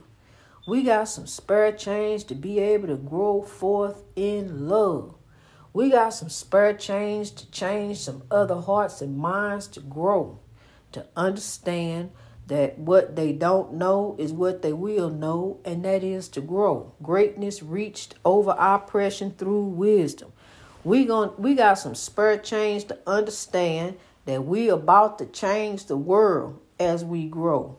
We 0.66 0.82
got 0.82 1.04
some 1.04 1.28
spare 1.28 1.70
change 1.70 2.24
to 2.24 2.34
be 2.34 2.58
able 2.58 2.88
to 2.88 2.96
grow 2.96 3.40
forth 3.42 4.02
in 4.16 4.68
love. 4.68 5.14
We 5.72 5.90
got 5.90 6.08
some 6.08 6.28
spare 6.28 6.74
change 6.74 7.36
to 7.36 7.48
change 7.52 7.98
some 7.98 8.24
other 8.32 8.56
hearts 8.56 9.00
and 9.00 9.16
minds 9.16 9.68
to 9.68 9.80
grow, 9.80 10.40
to 10.90 11.06
understand 11.14 12.10
that 12.48 12.80
what 12.80 13.14
they 13.14 13.30
don't 13.30 13.74
know 13.74 14.16
is 14.18 14.32
what 14.32 14.62
they 14.62 14.72
will 14.72 15.08
know, 15.08 15.60
and 15.64 15.84
that 15.84 16.02
is 16.02 16.28
to 16.30 16.40
grow. 16.40 16.94
Greatness 17.00 17.62
reached 17.62 18.16
over 18.24 18.56
oppression 18.58 19.34
through 19.38 19.66
wisdom. 19.66 20.32
We 20.82 21.04
going 21.04 21.30
we 21.38 21.54
got 21.54 21.74
some 21.74 21.94
spare 21.94 22.38
change 22.38 22.86
to 22.86 22.98
understand 23.06 23.98
that 24.24 24.44
we 24.44 24.68
about 24.68 25.18
to 25.20 25.26
change 25.26 25.86
the 25.86 25.96
world 25.96 26.60
as 26.80 27.04
we 27.04 27.28
grow 27.28 27.78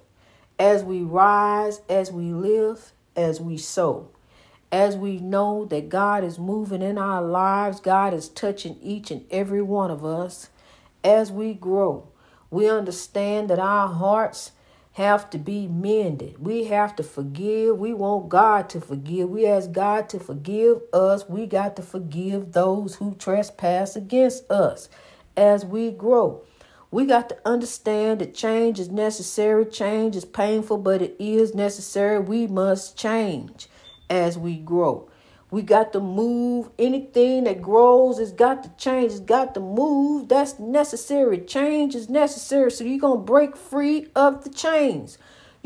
as 0.60 0.84
we 0.84 1.02
rise, 1.02 1.82
as 1.90 2.12
we 2.12 2.34
live, 2.34 2.94
as 3.16 3.42
we 3.42 3.58
sow. 3.58 4.10
as 4.72 4.98
we 4.98 5.18
know 5.20 5.66
that 5.66 5.90
God 5.90 6.24
is 6.24 6.38
moving 6.40 6.82
in 6.82 6.98
our 6.98 7.22
lives, 7.22 7.80
God 7.80 8.14
is 8.14 8.30
touching 8.30 8.78
each 8.82 9.12
and 9.12 9.26
every 9.32 9.62
one 9.62 9.92
of 9.92 10.04
us 10.06 10.50
as 11.04 11.32
we 11.32 11.54
grow. 11.54 12.08
We 12.52 12.70
understand 12.70 13.50
that 13.50 13.60
our 13.60 13.88
hearts 13.88 14.52
have 14.94 15.30
to 15.30 15.38
be 15.38 15.68
mended. 15.68 16.40
We 16.40 16.66
have 16.66 16.96
to 16.98 17.04
forgive. 17.04 17.78
We 17.78 17.94
want 17.94 18.30
God 18.30 18.70
to 18.72 18.82
forgive. 18.82 19.30
We 19.30 19.46
ask 19.48 19.72
God 19.72 20.10
to 20.10 20.20
forgive 20.20 20.82
us. 20.92 21.30
We 21.30 21.46
got 21.46 21.76
to 21.78 21.82
forgive 21.84 22.54
those 22.54 22.96
who 22.96 23.16
trespass 23.16 23.96
against 23.96 24.50
us 24.52 24.90
as 25.38 25.66
we 25.66 25.92
grow. 25.92 26.44
We 26.90 27.06
got 27.06 27.28
to 27.30 27.38
understand 27.46 28.22
that 28.22 28.34
change 28.34 28.80
is 28.80 28.90
necessary. 28.90 29.66
Change 29.66 30.16
is 30.16 30.24
painful, 30.24 30.78
but 30.78 31.02
it 31.02 31.16
is 31.20 31.54
necessary. 31.54 32.20
We 32.20 32.48
must 32.48 32.98
change 32.98 33.68
as 34.10 34.38
we 34.38 34.56
grow. 34.56 35.10
We 35.52 35.62
got 35.62 35.92
to 35.94 36.00
move. 36.00 36.70
Anything 36.80 37.44
that 37.44 37.62
grows 37.62 38.20
has 38.20 38.32
got 38.32 38.64
to 38.64 38.70
change. 38.78 39.12
It's 39.12 39.20
got 39.20 39.54
to 39.56 39.60
move. 39.60 40.30
That's 40.30 40.60
necessary. 40.60 41.40
Change 41.40 41.94
is 41.94 42.10
necessary. 42.10 42.72
So 42.72 42.84
you're 42.86 43.00
going 43.00 43.20
to 43.20 43.24
break 43.26 43.58
free 43.58 44.08
of 44.16 44.44
the 44.44 44.50
chains. 44.50 45.18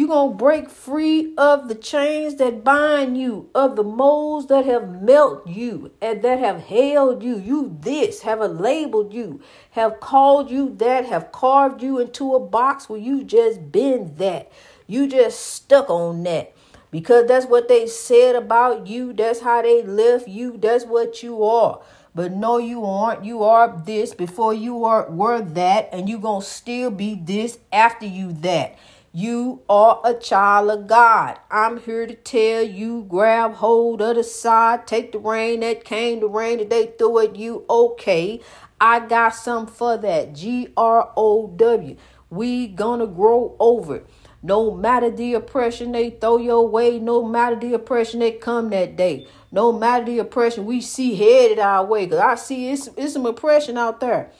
You're 0.01 0.07
going 0.07 0.31
to 0.31 0.35
break 0.35 0.71
free 0.71 1.31
of 1.37 1.67
the 1.67 1.75
chains 1.75 2.33
that 2.37 2.63
bind 2.63 3.19
you, 3.19 3.51
of 3.53 3.75
the 3.75 3.83
molds 3.83 4.47
that 4.47 4.65
have 4.65 4.99
melted 4.99 5.55
you 5.55 5.91
and 6.01 6.23
that 6.23 6.39
have 6.39 6.63
held 6.63 7.21
you. 7.21 7.37
You 7.37 7.77
this, 7.79 8.23
have 8.23 8.39
labeled 8.39 9.13
you, 9.13 9.41
have 9.73 9.99
called 9.99 10.49
you 10.49 10.73
that, 10.77 11.05
have 11.05 11.31
carved 11.31 11.83
you 11.83 11.99
into 11.99 12.33
a 12.33 12.39
box 12.39 12.89
where 12.89 12.99
you 12.99 13.23
just 13.23 13.71
been 13.71 14.15
that. 14.15 14.51
You 14.87 15.07
just 15.07 15.39
stuck 15.39 15.87
on 15.91 16.23
that 16.23 16.55
because 16.89 17.27
that's 17.27 17.45
what 17.45 17.67
they 17.67 17.85
said 17.85 18.35
about 18.35 18.87
you. 18.87 19.13
That's 19.13 19.41
how 19.41 19.61
they 19.61 19.83
left 19.83 20.27
you. 20.27 20.57
That's 20.57 20.83
what 20.83 21.21
you 21.21 21.43
are. 21.43 21.79
But 22.15 22.31
no, 22.31 22.57
you 22.57 22.85
aren't. 22.85 23.23
You 23.23 23.43
are 23.43 23.79
this 23.85 24.15
before 24.15 24.55
you 24.55 24.83
are, 24.83 25.11
were 25.11 25.41
that, 25.41 25.89
and 25.91 26.09
you're 26.09 26.17
going 26.17 26.41
to 26.41 26.47
still 26.47 26.89
be 26.89 27.13
this 27.13 27.59
after 27.71 28.07
you 28.07 28.33
that. 28.41 28.79
You 29.13 29.63
are 29.67 29.99
a 30.05 30.13
child 30.13 30.71
of 30.71 30.87
God. 30.87 31.37
I'm 31.51 31.81
here 31.81 32.07
to 32.07 32.15
tell 32.15 32.63
you 32.63 33.05
grab 33.09 33.55
hold 33.55 34.01
of 34.01 34.15
the 34.15 34.23
side, 34.23 34.87
take 34.87 35.11
the 35.11 35.19
rain 35.19 35.59
that 35.59 35.83
came, 35.83 36.21
the 36.21 36.29
rain 36.29 36.59
that 36.59 36.69
they 36.69 36.93
threw 36.97 37.19
at 37.19 37.35
you. 37.35 37.65
Okay, 37.69 38.39
I 38.79 39.01
got 39.05 39.35
some 39.35 39.67
for 39.67 39.97
that. 39.97 40.33
G 40.33 40.69
R 40.77 41.11
O 41.17 41.47
W. 41.57 41.97
We 42.29 42.67
gonna 42.67 43.05
grow 43.05 43.57
over 43.59 43.97
it. 43.97 44.07
no 44.43 44.73
matter 44.73 45.09
the 45.11 45.33
oppression 45.35 45.91
they 45.91 46.09
throw 46.09 46.37
your 46.37 46.67
way, 46.67 46.99
no 46.99 47.23
matter 47.23 47.55
the 47.55 47.73
oppression 47.73 48.19
that 48.21 48.41
come 48.41 48.69
that 48.69 48.95
day, 48.95 49.27
no 49.51 49.71
matter 49.71 50.05
the 50.05 50.19
oppression 50.19 50.65
we 50.65 50.81
see 50.81 51.15
headed 51.15 51.59
our 51.59 51.85
way. 51.85 52.05
Because 52.05 52.19
I 52.19 52.35
see 52.35 52.69
it's, 52.71 52.89
it's 52.97 53.13
some 53.13 53.25
oppression 53.25 53.77
out 53.77 53.99
there. 53.99 54.31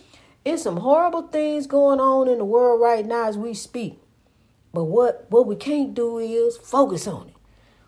It's 0.44 0.64
some 0.64 0.78
horrible 0.78 1.28
things 1.28 1.68
going 1.68 2.00
on 2.00 2.28
in 2.28 2.40
the 2.40 2.46
world 2.46 2.82
right 2.82 3.06
now 3.06 3.28
as 3.28 3.38
we 3.38 3.54
speak. 3.54 4.00
But 4.74 4.86
what, 4.86 5.26
what 5.30 5.48
we 5.48 5.56
can't 5.56 5.94
do 5.94 6.18
is 6.18 6.58
focus 6.58 7.08
on 7.08 7.28
it. 7.28 7.36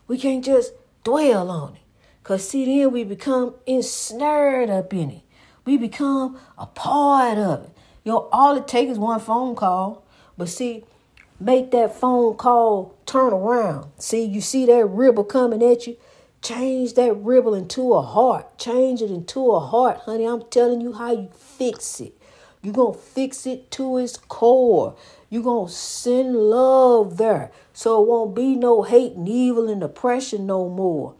We 0.07 0.17
can't 0.17 0.43
just 0.43 0.73
dwell 1.03 1.49
on 1.49 1.75
it. 1.75 1.81
Because 2.21 2.47
see, 2.47 2.65
then 2.65 2.91
we 2.91 3.03
become 3.03 3.55
ensnared 3.65 4.69
up 4.69 4.93
in 4.93 5.09
it. 5.11 5.21
We 5.65 5.77
become 5.77 6.37
a 6.57 6.65
part 6.65 7.37
of 7.37 7.65
it. 7.65 7.69
Know, 8.05 8.27
all 8.31 8.57
it 8.57 8.67
takes 8.67 8.91
is 8.91 8.99
one 8.99 9.19
phone 9.19 9.55
call. 9.55 10.05
But 10.37 10.49
see, 10.49 10.83
Make 11.43 11.71
that 11.71 11.93
phone 11.93 12.35
call 12.35 12.95
turn 13.05 13.33
around. 13.33 13.91
See, 13.97 14.23
you 14.23 14.39
see 14.39 14.65
that 14.67 14.85
ribble 14.85 15.25
coming 15.25 15.61
at 15.61 15.85
you? 15.85 15.97
Change 16.41 16.93
that 16.93 17.13
ribble 17.15 17.53
into 17.53 17.93
a 17.95 18.01
heart. 18.01 18.57
Change 18.57 19.01
it 19.01 19.11
into 19.11 19.51
a 19.51 19.59
heart, 19.59 19.97
honey. 20.05 20.25
I'm 20.25 20.43
telling 20.43 20.79
you 20.79 20.93
how 20.93 21.11
you 21.11 21.29
fix 21.35 21.99
it. 21.99 22.17
You're 22.61 22.73
going 22.73 22.93
to 22.93 22.99
fix 22.99 23.45
it 23.45 23.71
to 23.71 23.97
its 23.97 24.15
core. 24.15 24.95
You're 25.33 25.41
going 25.41 25.65
to 25.65 25.73
send 25.73 26.35
love 26.35 27.17
there. 27.17 27.49
So 27.73 28.03
it 28.03 28.07
won't 28.07 28.35
be 28.35 28.55
no 28.55 28.83
hate 28.83 29.13
and 29.13 29.27
evil 29.27 29.67
and 29.67 29.81
oppression 29.81 30.45
no 30.45 30.69
more. 30.69 31.15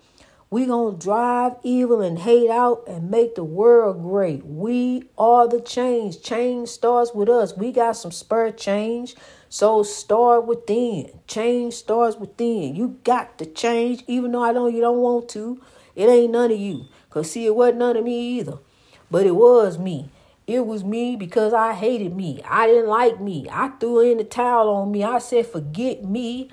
We're 0.52 0.68
going 0.68 1.00
to 1.00 1.04
drive 1.04 1.54
evil 1.64 2.00
and 2.00 2.20
hate 2.20 2.52
out 2.52 2.84
and 2.88 3.10
make 3.10 3.34
the 3.34 3.44
world 3.44 4.04
great. 4.04 4.46
We 4.46 5.06
are 5.18 5.48
the 5.48 5.60
change. 5.60 6.22
Change 6.22 6.70
starts 6.70 7.16
with 7.16 7.28
us. 7.28 7.58
We 7.58 7.72
got 7.72 7.94
some 7.94 8.12
spur 8.12 8.52
change. 8.52 9.16
So 9.50 9.82
start 9.82 10.46
within. 10.46 11.10
Change 11.26 11.74
starts 11.74 12.16
within. 12.16 12.76
You 12.76 13.00
got 13.04 13.40
to 13.40 13.48
change, 13.48 14.04
even 14.06 14.34
though 14.34 14.44
I 14.44 14.52
know 14.52 14.68
you 14.68 14.82
don't 14.82 15.00
want 15.00 15.28
to. 15.30 15.60
It 15.96 16.08
ain't 16.08 16.34
none 16.34 16.52
of 16.52 16.60
you. 16.60 16.86
Because 17.10 17.32
see, 17.32 17.48
it 17.48 17.56
wasn't 17.56 17.80
none 17.80 17.98
of 17.98 18.04
me 18.04 18.38
either. 18.38 18.60
But 19.10 19.26
it 19.26 19.36
was 19.36 19.80
me. 19.80 20.12
It 20.46 20.66
was 20.66 20.84
me 20.84 21.16
because 21.16 21.54
I 21.54 21.74
hated 21.74 22.16
me. 22.16 22.42
I 22.48 22.68
didn't 22.68 22.90
like 22.90 23.22
me. 23.22 23.48
I 23.50 23.70
threw 23.70 24.00
in 24.02 24.18
the 24.18 24.24
towel 24.24 24.70
on 24.70 24.92
me. 24.92 25.04
I 25.04 25.20
said, 25.20 25.48
forget 25.48 26.04
me. 26.04 26.50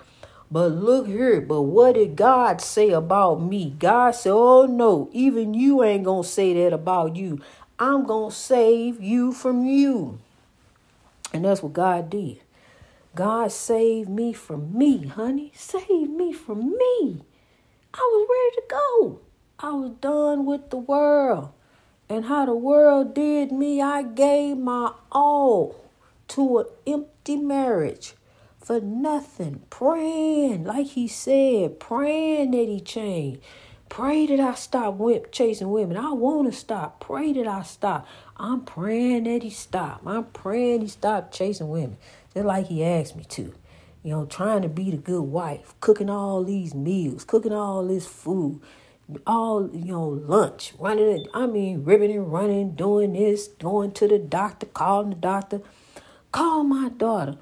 But 0.53 0.73
look 0.73 1.07
here, 1.07 1.41
but 1.41 1.63
what 1.63 1.95
did 1.95 2.17
God 2.17 2.61
say 2.61 2.91
about 2.91 3.41
me? 3.41 3.77
God 3.79 4.17
said, 4.17 4.33
Oh 4.33 4.67
no, 4.67 5.09
even 5.13 5.55
you 5.55 5.85
ain't 5.85 6.03
gonna 6.03 6.25
say 6.25 6.55
that 6.55 6.73
about 6.73 7.15
you. 7.15 7.41
I'm 7.79 8.05
gonna 8.05 8.33
save 8.33 9.01
you 9.01 9.33
from 9.33 9.65
you. 9.65 10.19
And 11.33 11.45
that's 11.45 11.63
what 11.63 11.73
God 11.73 12.11
did. 12.11 12.41
God 13.15 13.53
saved 13.53 14.09
me 14.09 14.33
from 14.33 14.77
me, 14.77 15.07
honey. 15.07 15.53
Saved 15.55 16.11
me 16.11 16.33
from 16.33 16.77
me. 16.77 17.23
I 17.95 17.99
was 17.99 18.29
ready 18.29 18.57
to 18.57 18.63
go. 18.69 19.21
I 19.61 19.73
was 19.73 19.91
done 20.01 20.47
with 20.47 20.71
the 20.71 20.79
world. 20.79 21.51
And 22.11 22.25
how 22.25 22.45
the 22.45 22.57
world 22.57 23.15
did 23.15 23.53
me, 23.53 23.81
I 23.81 24.03
gave 24.03 24.59
my 24.59 24.93
all 25.13 25.77
to 26.29 26.59
an 26.59 26.67
empty 26.85 27.37
marriage 27.37 28.15
for 28.59 28.81
nothing. 28.81 29.63
Praying, 29.71 30.65
like 30.65 30.89
he 30.89 31.07
said, 31.07 31.79
praying 31.79 32.51
that 32.51 32.67
he 32.67 32.81
changed. 32.81 33.41
Pray 33.89 34.27
that 34.27 34.41
I 34.41 34.55
stop 34.55 35.01
chasing 35.31 35.71
women. 35.71 35.97
I 35.97 36.11
want 36.11 36.51
to 36.53 36.59
stop. 36.59 36.99
Pray 36.99 37.33
that 37.33 37.47
I 37.47 37.63
stop. 37.63 38.09
I'm 38.37 38.63
praying 38.63 39.25
that 39.25 39.45
he 39.45 39.51
stop. 39.51 40.03
I'm 40.05 40.25
praying 40.25 40.81
he 40.81 40.89
stop 40.89 41.31
chasing 41.31 41.69
women. 41.69 41.97
Just 42.35 42.45
like 42.45 42.67
he 42.67 42.85
asked 42.85 43.15
me 43.15 43.23
to. 43.31 43.55
You 44.03 44.11
know, 44.11 44.27
trying 44.27 44.63
to 44.63 44.69
be 44.69 44.91
the 44.91 44.97
good 44.97 45.23
wife, 45.23 45.75
cooking 45.81 46.11
all 46.11 46.43
these 46.43 46.75
meals, 46.75 47.23
cooking 47.23 47.53
all 47.53 47.87
this 47.87 48.07
food, 48.07 48.61
all, 49.27 49.71
you 49.73 49.93
know, 49.93 50.09
lunch, 50.09 50.73
running, 50.79 51.27
I 51.35 51.47
mean, 51.47 51.85
ribbon 51.85 52.11
and 52.11 52.33
running, 52.33 52.75
doing 52.75 53.13
this, 53.13 53.49
going 53.49 53.93
to 53.93 54.09
the 54.09 54.19
doctor, 54.19 54.67
calling 54.67 55.11
the 55.11 55.17
doctor. 55.17 55.61
Call 56.33 56.65
my 56.65 56.89
daughter. 56.91 57.37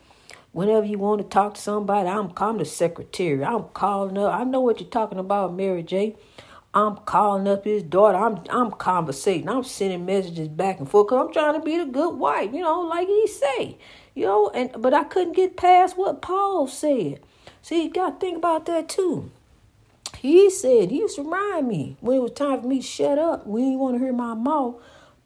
Whenever 0.53 0.87
you 0.87 0.99
want 0.99 1.21
to 1.21 1.29
talk 1.29 1.55
to 1.55 1.61
somebody, 1.61 2.09
I'm, 2.09 2.33
I'm 2.37 2.59
the 2.59 2.65
secretary. 2.65 3.45
I'm 3.45 3.65
calling 3.75 4.17
up. 4.19 4.33
I 4.33 4.45
know 4.45 4.61
what 4.61 4.81
you're 4.81 4.89
talking 4.89 5.19
about, 5.19 5.55
Mary 5.55 5.83
J. 5.83 6.17
I'm 6.75 6.97
calling 6.97 7.49
up 7.49 7.65
his 7.65 7.83
daughter. 7.83 8.19
I'm 8.19 8.45
I'm 8.51 8.71
conversating. 8.71 9.49
I'm 9.49 9.65
sending 9.65 10.05
messages 10.05 10.49
back 10.49 10.79
and 10.79 10.89
forth 10.89 11.09
because 11.09 11.27
I'm 11.27 11.33
trying 11.33 11.55
to 11.55 11.65
be 11.65 11.79
the 11.79 11.87
good 11.87 12.17
wife, 12.17 12.53
you 12.53 12.61
know, 12.61 12.83
like 12.83 13.09
he 13.09 13.27
say, 13.27 13.79
you 14.15 14.27
know. 14.27 14.51
And 14.55 14.71
but 14.81 14.93
I 14.93 15.05
couldn't 15.05 15.35
get 15.35 15.57
past 15.57 15.97
what 15.97 16.21
Paul 16.21 16.67
said. 16.67 17.21
See, 17.63 17.85
you 17.85 17.91
got 17.91 18.21
to 18.21 18.27
think 18.27 18.39
about 18.39 18.67
that 18.67 18.89
too. 18.89 19.31
He 20.21 20.51
said 20.51 20.91
he 20.91 20.99
used 20.99 21.17
to 21.17 21.23
remind 21.23 21.69
me 21.69 21.97
when 22.01 22.17
it 22.17 22.21
was 22.21 22.33
time 22.33 22.61
for 22.61 22.67
me 22.67 22.81
to 22.81 22.87
shut 22.87 23.19
up. 23.19 23.47
We 23.47 23.63
didn't 23.63 23.79
want 23.79 23.97
to 23.97 24.05
hear 24.05 24.13
my 24.13 24.35
mouth, 24.35 24.77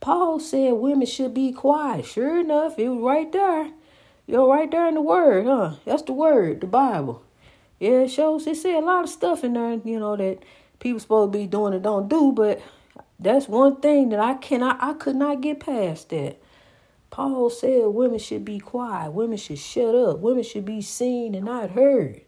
Paul 0.03 0.41
said 0.41 0.73
women 0.73 1.07
should 1.07 1.33
be 1.33 1.53
quiet. 1.53 2.05
Sure 2.05 2.41
enough, 2.41 2.77
it 2.77 2.89
was 2.89 3.01
right 3.01 3.31
there. 3.31 3.71
You're 4.27 4.49
right 4.49 4.69
there 4.69 4.89
in 4.89 4.95
the 4.95 5.01
word, 5.01 5.47
huh? 5.47 5.77
That's 5.85 6.03
the 6.03 6.13
word, 6.13 6.61
the 6.61 6.67
Bible. 6.67 7.23
Yeah, 7.79 8.03
it 8.03 8.09
shows 8.09 8.47
it 8.49 8.57
say 8.57 8.77
a 8.77 8.81
lot 8.81 9.05
of 9.05 9.11
stuff 9.11 9.45
in 9.45 9.53
there, 9.53 9.81
you 9.85 10.01
know, 10.01 10.17
that 10.17 10.41
people 10.81 10.99
supposed 10.99 11.33
to 11.33 11.39
be 11.39 11.47
doing 11.47 11.73
and 11.73 11.85
don't 11.85 12.09
do, 12.09 12.33
but 12.33 12.61
that's 13.21 13.47
one 13.47 13.77
thing 13.77 14.09
that 14.09 14.19
I 14.19 14.35
cannot 14.35 14.83
I 14.83 14.95
could 14.95 15.15
not 15.15 15.41
get 15.41 15.61
past 15.61 16.09
that. 16.11 16.37
Paul 17.11 17.49
said 17.49 17.87
women 17.87 18.19
should 18.19 18.45
be 18.45 18.59
quiet, 18.59 19.13
women 19.13 19.37
should 19.37 19.61
shut 19.61 19.95
up, 19.95 20.19
women 20.19 20.43
should 20.43 20.65
be 20.65 20.83
seen 20.83 21.37
and 21.37 21.45
not 21.45 21.71
heard. 21.71 22.23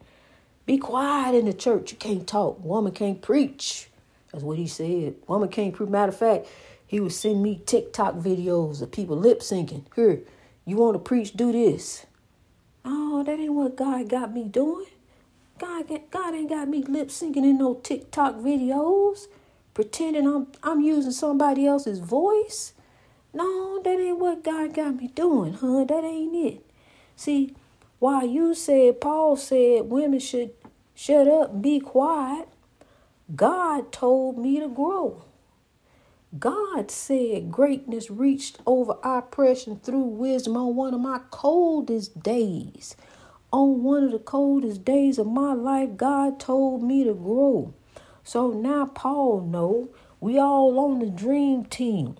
Be 0.66 0.78
quiet 0.78 1.35
in 1.35 1.44
the 1.44 1.52
church. 1.52 1.92
You 1.92 1.99
can't 1.99 2.26
talk. 2.26 2.62
Woman 2.64 2.92
can't 2.92 3.21
preach. 3.21 3.88
That's 4.33 4.42
what 4.44 4.56
he 4.56 4.66
said. 4.66 5.16
Woman 5.28 5.49
can't 5.49 5.75
preach. 5.75 5.88
Matter 5.88 6.11
of 6.11 6.16
fact, 6.16 6.47
he 6.87 7.00
would 7.00 7.12
send 7.12 7.42
me 7.42 7.61
TikTok 7.66 8.14
videos 8.14 8.80
of 8.80 8.90
people 8.90 9.16
lip 9.16 9.40
syncing. 9.40 9.85
Here, 9.94 10.21
you 10.64 10.76
want 10.76 10.94
to 10.94 10.99
preach? 10.99 11.33
Do 11.33 11.52
this. 11.52 12.06
Oh, 12.85 13.23
that 13.25 13.38
ain't 13.38 13.52
what 13.52 13.76
God 13.76 14.09
got 14.09 14.33
me 14.33 14.44
doing. 14.44 14.87
God, 15.59 15.87
God 16.11 16.35
ain't 16.35 16.49
got 16.49 16.68
me 16.68 16.83
lip 16.83 17.09
syncing 17.09 17.37
in 17.37 17.59
no 17.59 17.75
TikTok 17.75 18.37
videos, 18.37 19.26
pretending 19.73 20.26
I'm 20.26 20.49
I'm 20.62 20.80
using 20.80 21.12
somebody 21.12 21.66
else's 21.66 22.00
voice. 22.00 22.73
No, 23.33 23.80
that 23.83 23.99
ain't 23.99 24.18
what 24.18 24.44
God 24.44 24.75
got 24.75 24.97
me 24.97 25.09
doing, 25.09 25.54
huh? 25.54 25.85
That 25.85 26.04
ain't 26.04 26.35
it. 26.35 26.64
See, 27.16 27.54
while 28.05 28.27
you 28.27 28.55
said 28.55 29.01
Paul 29.01 29.35
said 29.35 29.89
women 29.89 30.19
should 30.19 30.51
shut 30.95 31.27
up 31.27 31.53
and 31.53 31.63
be 31.63 31.81
quiet, 31.81 32.47
God 33.35 33.93
told 33.93 34.37
me 34.37 34.61
to 34.61 34.69
grow. 34.69 35.25
God 36.39 36.91
said 36.91 37.51
greatness 37.51 38.11
reached 38.11 38.59
over 38.67 38.99
oppression 39.03 39.81
through 39.83 40.05
wisdom 40.05 40.55
on 40.55 40.77
one 40.77 40.93
of 40.93 41.01
my 41.01 41.23
coldest 41.31 42.23
days. 42.23 42.95
On 43.51 43.83
one 43.83 44.05
of 44.05 44.13
the 44.13 44.19
coldest 44.19 44.85
days 44.85 45.19
of 45.19 45.27
my 45.27 45.55
life, 45.55 45.97
God 45.97 46.39
told 46.39 46.83
me 46.83 47.05
to 47.05 47.15
grow. 47.15 47.73
So 48.23 48.51
now 48.51 48.85
Paul 48.85 49.41
know 49.41 49.89
we 50.21 50.39
all 50.39 50.79
on 50.79 50.99
the 50.99 51.09
dream 51.09 51.65
team. 51.65 52.19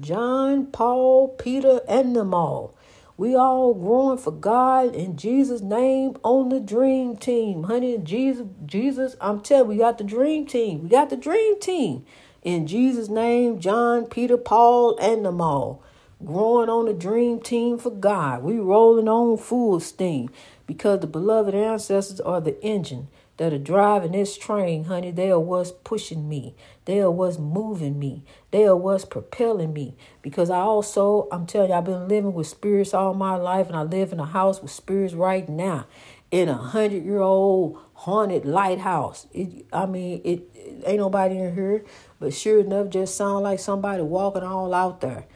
John, 0.00 0.66
Paul, 0.66 1.28
Peter, 1.28 1.82
and 1.86 2.16
them 2.16 2.34
all. 2.34 2.75
We 3.18 3.34
all 3.34 3.72
growing 3.72 4.18
for 4.18 4.30
God 4.30 4.94
in 4.94 5.16
Jesus' 5.16 5.62
name 5.62 6.18
on 6.22 6.50
the 6.50 6.60
dream 6.60 7.16
team. 7.16 7.62
Honey, 7.62 7.96
Jesus, 7.96 8.46
Jesus, 8.66 9.16
I'm 9.22 9.40
telling 9.40 9.70
you, 9.70 9.76
we 9.76 9.78
got 9.78 9.96
the 9.96 10.04
dream 10.04 10.44
team. 10.44 10.82
We 10.82 10.90
got 10.90 11.08
the 11.08 11.16
dream 11.16 11.58
team. 11.58 12.04
In 12.42 12.66
Jesus' 12.66 13.08
name, 13.08 13.58
John, 13.58 14.04
Peter, 14.04 14.36
Paul, 14.36 14.98
and 14.98 15.24
them 15.24 15.40
all. 15.40 15.82
Growing 16.24 16.68
on 16.68 16.84
the 16.84 16.92
dream 16.92 17.40
team 17.40 17.78
for 17.78 17.90
God. 17.90 18.42
We 18.42 18.58
rolling 18.58 19.08
on 19.08 19.38
full 19.38 19.80
steam 19.80 20.28
because 20.66 21.00
the 21.00 21.06
beloved 21.06 21.54
ancestors 21.54 22.20
are 22.20 22.42
the 22.42 22.62
engine 22.62 23.08
that 23.36 23.52
are 23.52 23.58
driving 23.58 24.12
this 24.12 24.36
train, 24.38 24.84
honey. 24.84 25.10
They 25.10 25.30
are 25.30 25.40
what's 25.40 25.70
pushing 25.70 26.28
me. 26.28 26.54
They 26.86 27.00
are 27.00 27.10
what's 27.10 27.38
moving 27.38 27.98
me. 27.98 28.24
They 28.50 28.64
are 28.64 28.76
what's 28.76 29.04
propelling 29.04 29.72
me. 29.72 29.96
Because 30.22 30.48
I 30.48 30.58
also, 30.58 31.28
I'm 31.30 31.46
telling 31.46 31.70
you, 31.70 31.76
I've 31.76 31.84
been 31.84 32.08
living 32.08 32.32
with 32.32 32.46
spirits 32.46 32.94
all 32.94 33.12
my 33.14 33.36
life, 33.36 33.66
and 33.66 33.76
I 33.76 33.82
live 33.82 34.12
in 34.12 34.20
a 34.20 34.24
house 34.24 34.62
with 34.62 34.70
spirits 34.70 35.14
right 35.14 35.48
now. 35.48 35.86
In 36.30 36.48
a 36.48 36.54
hundred 36.54 37.04
year 37.04 37.20
old 37.20 37.78
haunted 37.92 38.44
lighthouse. 38.44 39.26
It, 39.32 39.66
I 39.72 39.86
mean, 39.86 40.20
it, 40.24 40.50
it 40.54 40.82
ain't 40.84 40.98
nobody 40.98 41.38
in 41.38 41.54
here, 41.54 41.84
but 42.18 42.34
sure 42.34 42.60
enough, 42.60 42.88
just 42.90 43.16
sound 43.16 43.44
like 43.44 43.60
somebody 43.60 44.02
walking 44.02 44.42
all 44.42 44.74
out 44.74 45.00
there. 45.02 45.26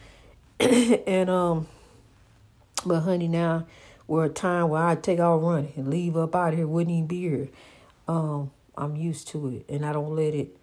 and 0.59 1.29
um, 1.29 1.67
but 2.85 3.01
honey, 3.01 3.29
now 3.29 3.67
we're 4.05 4.25
a 4.25 4.29
time 4.29 4.69
where 4.69 4.83
I 4.83 4.95
take 4.95 5.19
out 5.19 5.37
running 5.37 5.71
and 5.77 5.89
leave 5.89 6.17
up 6.17 6.35
out 6.35 6.53
here, 6.53 6.67
wouldn't 6.67 6.91
even 6.93 7.07
be 7.07 7.21
here 7.21 7.49
um, 8.07 8.51
I'm 8.77 8.95
used 8.95 9.27
to 9.29 9.49
it 9.49 9.65
and 9.69 9.85
I 9.85 9.93
don't 9.93 10.15
let 10.15 10.33
it. 10.33 10.55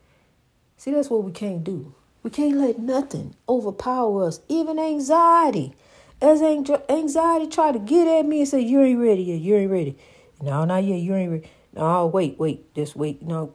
See, 0.77 0.93
that's 0.93 1.11
what 1.11 1.25
we 1.25 1.33
can't 1.33 1.65
do. 1.65 1.95
We 2.23 2.31
can't 2.31 2.57
let 2.57 2.79
nothing 2.79 3.35
overpower 3.49 4.27
us, 4.27 4.41
even 4.49 4.79
anxiety. 4.79 5.75
As 6.21 6.43
anxiety 6.43 7.47
try 7.47 7.73
to 7.73 7.79
get 7.79 8.09
at 8.09 8.27
me 8.27 8.41
and 8.41 8.49
say, 8.49 8.61
"You 8.61 8.83
ain't 8.83 8.99
ready 8.99 9.23
yet. 9.23 9.41
You 9.41 9.55
ain't 9.55 9.71
ready." 9.71 9.97
No, 10.43 10.65
not 10.65 10.83
yet. 10.83 10.97
You 10.97 11.15
ain't 11.15 11.31
ready. 11.31 11.49
No, 11.75 12.07
wait, 12.07 12.39
wait, 12.39 12.75
just 12.75 12.97
wait. 12.97 13.23
No, 13.23 13.53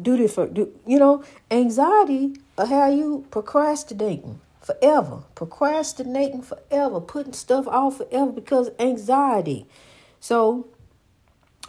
do 0.00 0.16
this 0.16 0.34
for 0.34 0.46
do. 0.46 0.72
You 0.86 1.00
know, 1.00 1.24
anxiety 1.50 2.36
have 2.58 2.94
you 2.94 3.26
procrastinating 3.30 4.40
forever, 4.60 5.22
procrastinating 5.34 6.42
forever, 6.42 7.00
putting 7.00 7.32
stuff 7.32 7.66
off 7.66 7.98
forever 7.98 8.32
because 8.32 8.70
anxiety. 8.78 9.66
So 10.20 10.68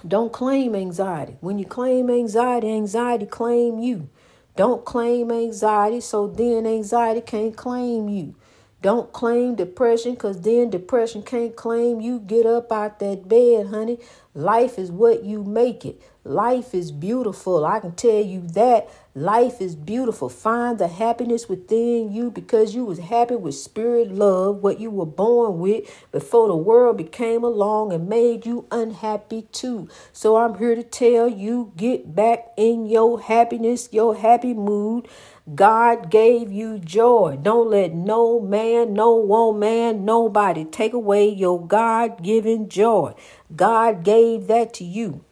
don't 0.05 0.31
claim 0.31 0.75
anxiety. 0.75 1.37
When 1.39 1.57
you 1.57 1.65
claim 1.65 2.09
anxiety, 2.09 2.71
anxiety 2.71 3.25
claim 3.25 3.79
you. 3.79 4.09
Don't 4.55 4.85
claim 4.85 5.31
anxiety, 5.31 6.01
so 6.01 6.27
then 6.27 6.65
anxiety 6.65 7.21
can't 7.21 7.55
claim 7.55 8.09
you. 8.09 8.35
Don't 8.81 9.11
claim 9.11 9.55
depression 9.55 10.13
because 10.13 10.41
then 10.41 10.69
depression 10.69 11.23
can't 11.23 11.55
claim 11.55 11.99
you. 11.99 12.19
Get 12.19 12.45
up 12.45 12.71
out 12.71 12.99
that 12.99 13.27
bed, 13.27 13.67
honey. 13.67 13.97
Life 14.35 14.77
is 14.77 14.91
what 14.91 15.23
you 15.23 15.43
make 15.43 15.83
it. 15.83 15.99
Life 16.27 16.74
is 16.74 16.91
beautiful. 16.91 17.65
I 17.65 17.79
can 17.79 17.93
tell 17.93 18.22
you 18.22 18.41
that. 18.50 18.89
Life 19.15 19.62
is 19.62 19.77
beautiful. 19.77 20.27
Find 20.27 20.77
the 20.77 20.89
happiness 20.89 21.48
within 21.48 22.12
you 22.12 22.29
because 22.29 22.75
you 22.75 22.84
was 22.84 23.00
happy 23.00 23.36
with 23.36 23.55
spirit 23.55 24.12
love, 24.12 24.57
what 24.57 24.79
you 24.79 24.91
were 24.91 25.05
born 25.05 25.57
with 25.60 25.89
before 26.12 26.50
the 26.50 26.55
world 26.57 26.98
became 26.98 27.46
along 27.46 27.93
and 27.93 28.10
made 28.10 28.46
you 28.46 28.67
unhappy 28.72 29.43
too. 29.53 29.88
So 30.12 30.36
I'm 30.36 30.57
here 30.57 30.75
to 30.75 30.84
tell 30.84 31.29
you 31.29 31.71
get 31.78 32.13
back 32.13 32.49
in 32.58 32.88
your 32.88 33.21
happiness, 33.21 33.88
your 33.93 34.17
happy 34.17 34.54
mood. 34.54 35.08
God 35.56 36.12
gave 36.12 36.51
you 36.51 36.78
joy. 36.78 37.39
Don't 37.41 37.69
let 37.69 37.93
no 37.93 38.41
man, 38.41 38.93
no 38.93 39.15
woman, 39.15 40.04
nobody 40.04 40.65
take 40.65 40.91
away 40.91 41.30
your 41.30 41.65
God 41.65 42.21
given 42.21 42.67
joy. 42.67 43.15
God 43.56 44.04
gave 44.04 44.47
that 44.47 44.73
to 44.75 44.84
you. 44.84 45.23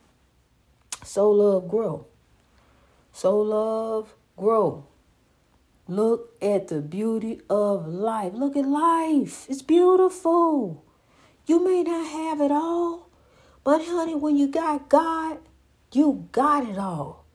So 1.06 1.30
love 1.30 1.70
grow. 1.70 2.08
So 3.12 3.39
love 3.39 4.15
grow. 4.36 4.88
Look 5.88 6.36
at 6.41 6.68
the 6.68 6.82
beauty 6.82 7.41
of 7.50 7.88
life. 7.88 8.34
Look 8.34 8.58
at 8.58 8.65
life. 8.65 9.46
It's 9.48 9.62
beautiful. 9.62 10.84
You 11.46 11.63
may 11.63 11.84
not 11.84 12.08
have 12.08 12.41
it 12.41 12.52
all, 12.52 13.10
but 13.63 13.86
honey, 13.86 14.15
when 14.15 14.36
you 14.36 14.48
got 14.48 14.89
God, 14.89 15.38
you 15.94 16.28
got 16.32 16.68
it 16.68 16.80
all. 16.80 17.26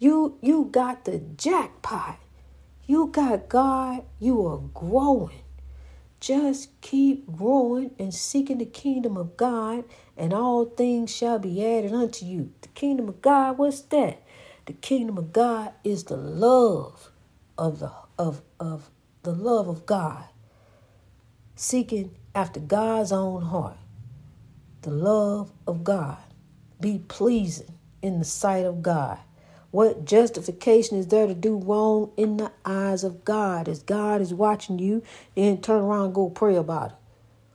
You 0.00 0.36
you 0.42 0.68
got 0.72 1.04
the 1.04 1.18
jackpot. 1.18 2.18
You 2.86 3.06
got 3.06 3.48
God, 3.48 4.02
you 4.18 4.44
are 4.46 4.58
growing. 4.58 5.42
Just 6.22 6.80
keep 6.82 7.26
growing 7.36 7.96
and 7.98 8.14
seeking 8.14 8.58
the 8.58 8.64
kingdom 8.64 9.16
of 9.16 9.36
God, 9.36 9.84
and 10.16 10.32
all 10.32 10.66
things 10.66 11.12
shall 11.12 11.40
be 11.40 11.66
added 11.66 11.92
unto 11.92 12.24
you. 12.24 12.52
The 12.60 12.68
kingdom 12.68 13.08
of 13.08 13.20
God, 13.20 13.58
what's 13.58 13.80
that? 13.80 14.22
The 14.66 14.72
kingdom 14.72 15.18
of 15.18 15.32
God 15.32 15.72
is 15.82 16.04
the 16.04 16.16
love 16.16 17.10
of 17.58 17.80
the 17.80 17.90
of 18.20 18.40
of 18.60 18.88
the 19.24 19.32
love 19.34 19.66
of 19.66 19.84
God. 19.84 20.26
Seeking 21.56 22.16
after 22.36 22.60
God's 22.60 23.10
own 23.10 23.42
heart. 23.42 23.78
The 24.82 24.92
love 24.92 25.50
of 25.66 25.82
God. 25.82 26.18
Be 26.80 27.00
pleasing 27.00 27.74
in 28.00 28.20
the 28.20 28.24
sight 28.24 28.64
of 28.64 28.80
God. 28.80 29.18
What 29.72 30.04
justification 30.04 30.98
is 30.98 31.06
there 31.08 31.26
to 31.26 31.34
do 31.34 31.56
wrong 31.56 32.12
in 32.18 32.36
the 32.36 32.52
eyes 32.62 33.04
of 33.04 33.24
God? 33.24 33.68
As 33.68 33.82
God 33.82 34.20
is 34.20 34.34
watching 34.34 34.78
you, 34.78 35.02
then 35.34 35.62
turn 35.62 35.82
around 35.82 36.04
and 36.04 36.14
go 36.14 36.28
pray 36.28 36.56
about 36.56 36.90
it. 36.90 36.96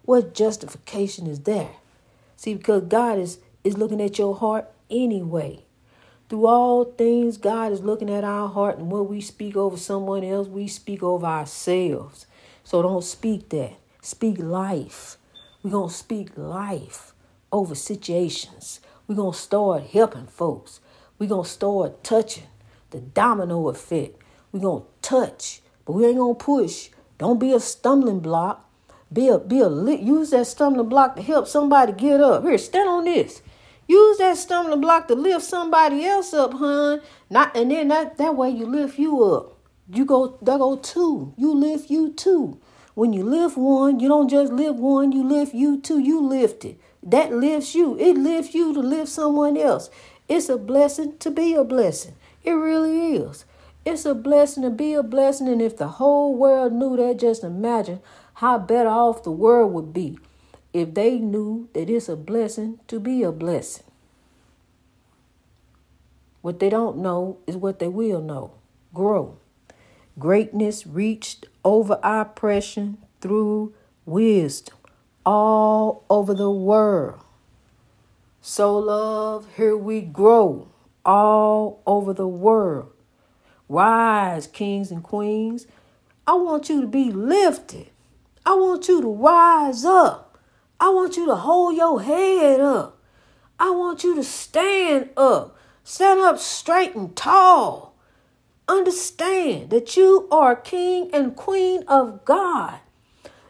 What 0.01 0.33
justification 0.33 1.27
is 1.27 1.41
there? 1.41 1.69
See, 2.35 2.55
because 2.55 2.85
God 2.85 3.19
is, 3.19 3.37
is 3.63 3.77
looking 3.77 4.01
at 4.01 4.17
your 4.17 4.35
heart 4.35 4.67
anyway. 4.89 5.63
Through 6.27 6.47
all 6.47 6.85
things, 6.85 7.37
God 7.37 7.71
is 7.71 7.81
looking 7.81 8.09
at 8.09 8.23
our 8.23 8.49
heart, 8.49 8.79
and 8.79 8.91
when 8.91 9.07
we 9.07 9.21
speak 9.21 9.55
over 9.55 9.77
someone 9.77 10.23
else, 10.23 10.47
we 10.47 10.67
speak 10.67 11.03
over 11.03 11.25
ourselves. 11.25 12.25
So 12.63 12.81
don't 12.81 13.03
speak 13.03 13.49
that. 13.49 13.73
Speak 14.01 14.39
life. 14.39 15.17
We're 15.61 15.69
going 15.69 15.89
to 15.89 15.95
speak 15.95 16.29
life 16.35 17.13
over 17.51 17.75
situations. 17.75 18.79
We're 19.07 19.15
going 19.15 19.33
to 19.33 19.37
start 19.37 19.83
helping 19.83 20.25
folks. 20.25 20.79
We're 21.19 21.29
going 21.29 21.45
to 21.45 21.49
start 21.49 22.03
touching 22.03 22.47
the 22.91 22.99
domino 22.99 23.69
effect. 23.69 24.21
We're 24.51 24.61
going 24.61 24.83
to 24.83 24.87
touch, 25.01 25.61
but 25.85 25.93
we 25.93 26.05
ain't 26.05 26.17
going 26.17 26.35
to 26.35 26.43
push. 26.43 26.89
Don't 27.17 27.39
be 27.39 27.53
a 27.53 27.59
stumbling 27.59 28.19
block. 28.19 28.63
Be 29.11 29.29
a, 29.29 29.39
be 29.39 29.61
a, 29.61 29.69
use 29.69 30.31
that 30.31 30.47
stumbling 30.47 30.89
block 30.89 31.15
to 31.15 31.21
help 31.21 31.47
somebody 31.47 31.93
get 31.93 32.21
up. 32.21 32.43
Here, 32.43 32.57
stand 32.57 32.89
on 32.89 33.05
this. 33.05 33.41
Use 33.87 34.17
that 34.17 34.37
stumbling 34.37 34.81
block 34.81 35.07
to 35.07 35.15
lift 35.15 35.45
somebody 35.45 36.05
else 36.05 36.33
up, 36.33 36.53
hun. 36.53 37.01
Not 37.29 37.55
and 37.55 37.71
then 37.71 37.87
that, 37.87 38.17
that 38.17 38.35
way 38.35 38.49
you 38.49 38.65
lift 38.65 38.99
you 38.99 39.23
up. 39.23 39.57
You 39.89 40.03
go 40.03 40.37
that 40.41 40.57
go 40.57 40.75
two. 40.75 41.33
You 41.37 41.55
lift 41.55 41.89
you 41.89 42.11
two. 42.11 42.59
When 42.95 43.13
you 43.13 43.23
lift 43.23 43.55
one, 43.55 43.99
you 43.99 44.07
don't 44.09 44.27
just 44.27 44.51
lift 44.51 44.79
one, 44.79 45.11
you 45.11 45.23
lift 45.23 45.53
you 45.53 45.79
two, 45.79 45.99
you 45.99 46.19
lift 46.19 46.65
it. 46.65 46.79
That 47.03 47.31
lifts 47.31 47.75
you. 47.75 47.97
It 47.97 48.17
lifts 48.17 48.53
you 48.53 48.73
to 48.73 48.79
lift 48.79 49.09
someone 49.09 49.55
else. 49.55 49.89
It's 50.27 50.49
a 50.49 50.57
blessing 50.57 51.17
to 51.19 51.31
be 51.31 51.53
a 51.53 51.63
blessing. 51.63 52.15
It 52.43 52.51
really 52.51 53.15
is. 53.15 53.45
It's 53.85 54.05
a 54.05 54.13
blessing 54.13 54.63
to 54.63 54.69
be 54.69 54.93
a 54.93 55.03
blessing. 55.03 55.47
And 55.47 55.61
if 55.61 55.77
the 55.77 55.87
whole 55.87 56.35
world 56.35 56.73
knew 56.73 56.97
that, 56.97 57.19
just 57.19 57.43
imagine 57.43 58.01
how 58.35 58.57
better 58.59 58.89
off 58.89 59.23
the 59.23 59.31
world 59.31 59.73
would 59.73 59.93
be 59.93 60.19
if 60.73 60.93
they 60.93 61.17
knew 61.17 61.69
that 61.73 61.89
it's 61.89 62.09
a 62.09 62.15
blessing 62.15 62.79
to 62.87 62.99
be 62.99 63.23
a 63.23 63.31
blessing. 63.31 63.85
What 66.41 66.59
they 66.59 66.69
don't 66.69 66.97
know 66.97 67.37
is 67.47 67.55
what 67.57 67.79
they 67.79 67.87
will 67.87 68.21
know. 68.21 68.51
Grow. 68.93 69.37
Greatness 70.19 70.85
reached 70.85 71.45
over 71.63 71.99
oppression 72.03 72.97
through 73.21 73.73
wisdom 74.05 74.75
all 75.25 76.03
over 76.09 76.33
the 76.33 76.51
world. 76.51 77.19
So, 78.49 78.79
love, 78.79 79.45
here 79.57 79.75
we 79.75 79.99
grow 79.99 80.69
all 81.05 81.83
over 81.85 82.13
the 82.13 82.29
world. 82.29 82.93
Rise, 83.67 84.47
kings 84.47 84.89
and 84.89 85.03
queens. 85.03 85.67
I 86.25 86.35
want 86.35 86.69
you 86.69 86.79
to 86.79 86.87
be 86.87 87.11
lifted. 87.11 87.89
I 88.45 88.53
want 88.53 88.87
you 88.87 89.01
to 89.01 89.13
rise 89.13 89.83
up. 89.83 90.39
I 90.79 90.87
want 90.87 91.17
you 91.17 91.25
to 91.25 91.35
hold 91.35 91.75
your 91.75 92.01
head 92.01 92.61
up. 92.61 93.01
I 93.59 93.71
want 93.71 94.05
you 94.05 94.15
to 94.15 94.23
stand 94.23 95.09
up. 95.17 95.57
Stand 95.83 96.21
up 96.21 96.39
straight 96.39 96.95
and 96.95 97.13
tall. 97.17 97.97
Understand 98.69 99.71
that 99.71 99.97
you 99.97 100.25
are 100.31 100.55
king 100.55 101.09
and 101.11 101.35
queen 101.35 101.83
of 101.85 102.23
God. 102.23 102.79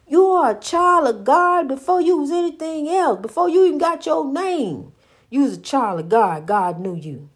You 0.09 0.25
are 0.27 0.51
a 0.51 0.59
child 0.59 1.07
of 1.07 1.25
God 1.25 1.67
before 1.67 1.99
you 1.99 2.17
was 2.17 2.31
anything 2.31 2.87
else. 2.87 3.19
Before 3.19 3.49
you 3.49 3.65
even 3.65 3.77
got 3.77 4.05
your 4.05 4.31
name, 4.31 4.93
you 5.29 5.41
was 5.41 5.57
a 5.57 5.61
child 5.61 5.99
of 5.99 6.09
God. 6.09 6.45
God 6.45 6.79
knew 6.79 6.95
you. 6.95 7.29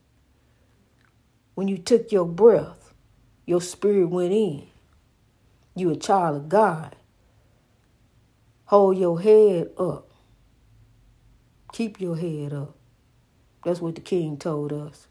When 1.54 1.68
you 1.68 1.78
took 1.78 2.14
your 2.14 2.26
breath, 2.26 2.94
your 3.46 3.60
spirit 3.60 4.08
went 4.08 4.32
in. 4.32 4.68
You 5.76 5.92
a 5.92 5.98
child 5.98 6.38
of 6.38 6.50
God. 6.50 6.96
Hold 8.66 8.98
your 8.98 9.20
head 9.20 9.72
up. 9.78 10.10
Keep 11.74 12.00
your 12.00 12.16
head 12.16 12.54
up. 12.54 12.76
That's 13.66 13.82
what 13.82 13.96
the 13.96 14.02
king 14.02 14.38
told 14.38 14.72
us. 14.72 15.08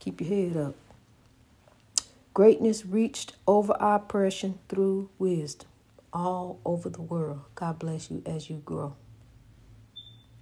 Keep 0.00 0.20
your 0.20 0.30
head 0.30 0.56
up. 0.56 0.74
Greatness 2.34 2.84
reached 2.84 3.34
over 3.46 3.76
oppression 3.78 4.58
through 4.68 5.10
wisdom 5.18 5.67
all 6.12 6.60
over 6.64 6.90
the 6.90 7.02
world. 7.02 7.42
God 7.54 7.78
bless 7.78 8.10
you 8.10 8.22
as 8.26 8.50
you 8.50 8.58
grow. 8.58 8.96